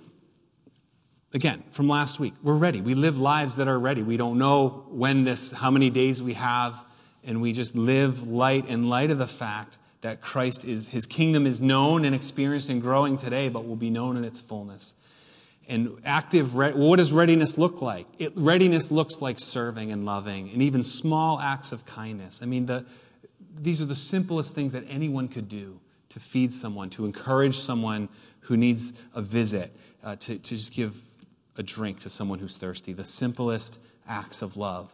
Again, 1.34 1.64
from 1.72 1.88
last 1.88 2.20
week, 2.20 2.34
we're 2.44 2.56
ready. 2.56 2.82
We 2.82 2.94
live 2.94 3.20
lives 3.20 3.56
that 3.56 3.68
are 3.68 3.80
ready. 3.80 4.04
We 4.04 4.18
don't 4.18 4.38
know 4.38 4.86
when 4.90 5.24
this, 5.24 5.52
how 5.52 5.72
many 5.72 5.90
days 5.90 6.22
we 6.22 6.34
have, 6.34 6.84
and 7.24 7.42
we 7.42 7.54
just 7.54 7.76
live 7.76 8.28
light 8.28 8.68
in 8.68 8.90
light 8.90 9.12
of 9.12 9.18
the 9.18 9.28
fact 9.28 9.78
that 10.02 10.22
Christ 10.22 10.66
is, 10.66 10.90
his 10.90 11.06
kingdom 11.06 11.46
is 11.46 11.62
known 11.62 12.06
and 12.06 12.16
experienced 12.16 12.70
and 12.70 12.82
growing 12.82 13.18
today, 13.18 13.50
but 13.50 13.68
will 13.68 13.76
be 13.76 13.90
known 13.90 14.18
in 14.18 14.24
its 14.24 14.42
fullness. 14.42 14.96
And 15.68 16.00
active 16.04 16.54
what 16.56 16.98
does 16.98 17.14
readiness 17.14 17.58
look 17.58 17.82
like? 17.82 18.08
It, 18.18 18.34
readiness 18.36 18.92
looks 18.92 19.22
like 19.22 19.38
serving 19.40 19.92
and 19.92 20.06
loving 20.06 20.50
and 20.50 20.62
even 20.62 20.84
small 20.84 21.40
acts 21.40 21.72
of 21.72 21.86
kindness. 21.86 22.42
I 22.42 22.46
mean 22.46 22.66
the, 22.66 22.86
these 23.56 23.82
are 23.82 23.86
the 23.86 23.96
simplest 23.96 24.56
things 24.56 24.74
that 24.74 24.84
anyone 24.90 25.28
could 25.28 25.48
do 25.48 25.80
to 26.10 26.20
feed 26.20 26.52
someone 26.52 26.90
to 26.90 27.06
encourage 27.06 27.58
someone 27.58 28.10
who 28.42 28.58
needs 28.58 28.92
a 29.14 29.22
visit 29.22 29.72
uh, 30.04 30.16
to, 30.18 30.38
to 30.38 30.56
just 30.56 30.74
give 30.74 31.00
a 31.58 31.64
drink 31.64 32.00
to 32.02 32.10
someone 32.10 32.40
who's 32.40 32.58
thirsty. 32.58 32.92
The 32.92 33.06
simplest 33.06 33.80
acts 34.08 34.42
of 34.42 34.58
love 34.58 34.92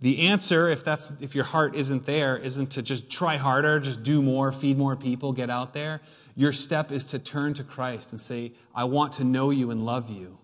the 0.00 0.28
answer 0.28 0.68
if 0.68 0.84
that's 0.84 1.10
if 1.20 1.34
your 1.34 1.44
heart 1.44 1.74
isn't 1.74 2.04
there 2.06 2.36
isn't 2.36 2.72
to 2.72 2.82
just 2.82 3.10
try 3.10 3.36
harder 3.36 3.80
just 3.80 4.02
do 4.02 4.22
more 4.22 4.52
feed 4.52 4.76
more 4.76 4.96
people 4.96 5.32
get 5.32 5.50
out 5.50 5.72
there 5.72 6.00
your 6.36 6.52
step 6.52 6.92
is 6.92 7.06
to 7.06 7.18
turn 7.18 7.54
to 7.54 7.64
Christ 7.64 8.12
and 8.12 8.20
say, 8.20 8.52
I 8.74 8.84
want 8.84 9.14
to 9.14 9.24
know 9.24 9.50
you 9.50 9.70
and 9.70 9.84
love 9.84 10.10
you. 10.10 10.38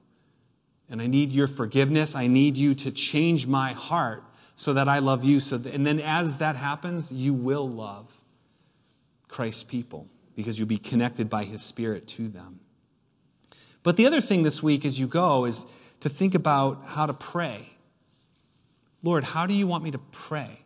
And 0.89 1.03
I 1.03 1.07
need 1.07 1.33
your 1.33 1.47
forgiveness. 1.47 2.15
I 2.17 2.27
need 2.27 2.57
you 2.57 2.75
to 2.77 2.91
change 2.91 3.47
my 3.47 3.73
heart 3.73 4.25
so 4.55 4.73
that 4.73 4.89
I 4.89 5.01
love 5.01 5.23
you. 5.23 5.39
So 5.39 5.59
that, 5.59 5.73
and 5.73 5.87
then 5.87 6.01
as 6.01 6.39
that 6.39 6.57
happens, 6.57 7.13
you 7.13 7.35
will 7.35 7.69
love 7.69 8.21
Christ's 9.29 9.65
people 9.65 10.09
because 10.35 10.59
you'll 10.59 10.67
be 10.67 10.79
connected 10.79 11.29
by 11.29 11.45
his 11.45 11.63
spirit 11.63 12.09
to 12.09 12.29
them. 12.29 12.61
But 13.83 13.99
the 13.99 14.07
other 14.07 14.23
thing 14.23 14.45
this 14.45 14.63
week 14.63 14.87
as 14.87 14.99
you 14.99 15.07
go 15.07 15.45
is 15.45 15.67
to 16.01 16.09
think 16.09 16.35
about 16.35 16.85
how 16.87 17.05
to 17.05 17.13
pray. 17.13 17.69
Lord, 19.03 19.25
how 19.25 19.47
do 19.47 19.55
you 19.55 19.67
want 19.67 19.85
me 19.85 19.91
to 19.91 19.99
pray? 19.99 20.59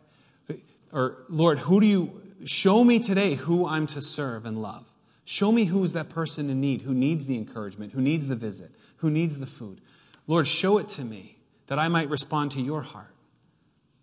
Or, 0.91 1.17
Lord, 1.27 1.59
who 1.59 1.79
do 1.79 1.85
you 1.85 2.21
show 2.45 2.83
me 2.83 2.99
today 2.99 3.35
who 3.35 3.67
I'm 3.67 3.87
to 3.87 4.01
serve 4.01 4.45
and 4.45 4.61
love? 4.61 4.85
Show 5.25 5.51
me 5.51 5.65
who's 5.65 5.93
that 5.93 6.07
person 6.07 6.49
in 6.49 6.61
need, 6.61 6.83
who 6.83 6.93
needs 6.93 7.25
the 7.25 7.35
encouragement, 7.35 7.93
who 7.93 8.01
needs 8.01 8.27
the 8.27 8.35
visit, 8.35 8.71
who 8.97 9.09
needs 9.09 9.39
the 9.39 9.45
food. 9.45 9.81
Lord, 10.25 10.47
show 10.47 10.77
it 10.77 10.87
to 10.89 11.03
me 11.03 11.37
that 11.67 11.77
I 11.77 11.89
might 11.89 12.09
respond 12.09 12.51
to 12.51 12.61
your 12.61 12.81
heart 12.81 13.13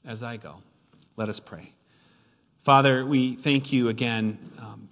as 0.05 0.23
I 0.23 0.37
go. 0.37 0.57
Let 1.17 1.29
us 1.29 1.41
pray. 1.41 1.73
Father, 2.61 3.07
we 3.07 3.37
thank 3.37 3.73
you 3.73 3.89
again. 3.89 4.39
Um, 4.59 4.89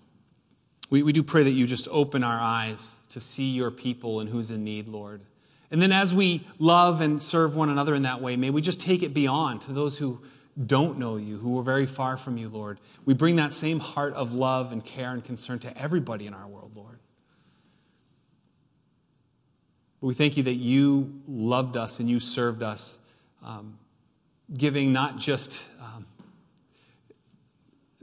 we, 0.88 1.02
we 1.02 1.12
do 1.12 1.22
pray 1.22 1.42
that 1.42 1.50
you 1.50 1.66
just 1.66 1.88
open 1.90 2.24
our 2.24 2.40
eyes 2.40 3.06
to 3.08 3.20
see 3.20 3.50
your 3.50 3.70
people 3.70 4.20
and 4.20 4.28
who's 4.28 4.50
in 4.50 4.64
need, 4.64 4.88
Lord. 4.88 5.22
And 5.72 5.80
then 5.80 5.90
as 5.90 6.14
we 6.14 6.46
love 6.58 7.00
and 7.00 7.20
serve 7.20 7.56
one 7.56 7.70
another 7.70 7.94
in 7.94 8.02
that 8.02 8.20
way, 8.20 8.36
may 8.36 8.50
we 8.50 8.60
just 8.60 8.78
take 8.78 9.02
it 9.02 9.14
beyond 9.14 9.62
to 9.62 9.72
those 9.72 9.96
who 9.96 10.20
don't 10.66 10.98
know 10.98 11.16
you, 11.16 11.38
who 11.38 11.58
are 11.58 11.62
very 11.62 11.86
far 11.86 12.18
from 12.18 12.36
you, 12.36 12.50
Lord. 12.50 12.78
We 13.06 13.14
bring 13.14 13.36
that 13.36 13.54
same 13.54 13.80
heart 13.80 14.12
of 14.12 14.34
love 14.34 14.70
and 14.70 14.84
care 14.84 15.12
and 15.12 15.24
concern 15.24 15.58
to 15.60 15.76
everybody 15.76 16.26
in 16.26 16.34
our 16.34 16.46
world, 16.46 16.72
Lord. 16.76 16.98
But 20.02 20.08
we 20.08 20.14
thank 20.14 20.36
you 20.36 20.42
that 20.42 20.54
you 20.54 21.22
loved 21.26 21.78
us 21.78 22.00
and 22.00 22.10
you 22.10 22.20
served 22.20 22.62
us, 22.62 22.98
um, 23.42 23.78
giving 24.54 24.92
not 24.92 25.18
just. 25.18 25.64
Um, 25.80 26.06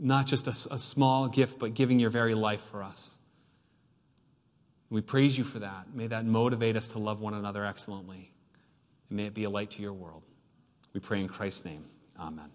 not 0.02 0.26
just 0.26 0.48
a, 0.48 0.74
a 0.74 0.80
small 0.80 1.28
gift, 1.28 1.60
but 1.60 1.74
giving 1.74 2.00
your 2.00 2.10
very 2.10 2.34
life 2.34 2.62
for 2.62 2.82
us. 2.82 3.19
We 4.90 5.02
praise 5.02 5.38
you 5.38 5.44
for 5.44 5.60
that. 5.60 5.94
May 5.94 6.08
that 6.08 6.26
motivate 6.26 6.76
us 6.76 6.88
to 6.90 7.00
love 7.00 7.20
one 7.22 7.34
another 7.34 7.66
excellently. 7.66 8.32
And 9.10 9.18
may 9.18 9.26
it 9.26 9.34
be 9.34 9.44
a 9.44 9.50
light 9.50 9.72
to 9.72 9.82
your 9.82 9.94
world. 9.94 10.24
We 10.94 11.00
pray 11.00 11.20
in 11.22 11.28
Christ's 11.28 11.66
name. 11.66 11.86
Amen. 12.20 12.50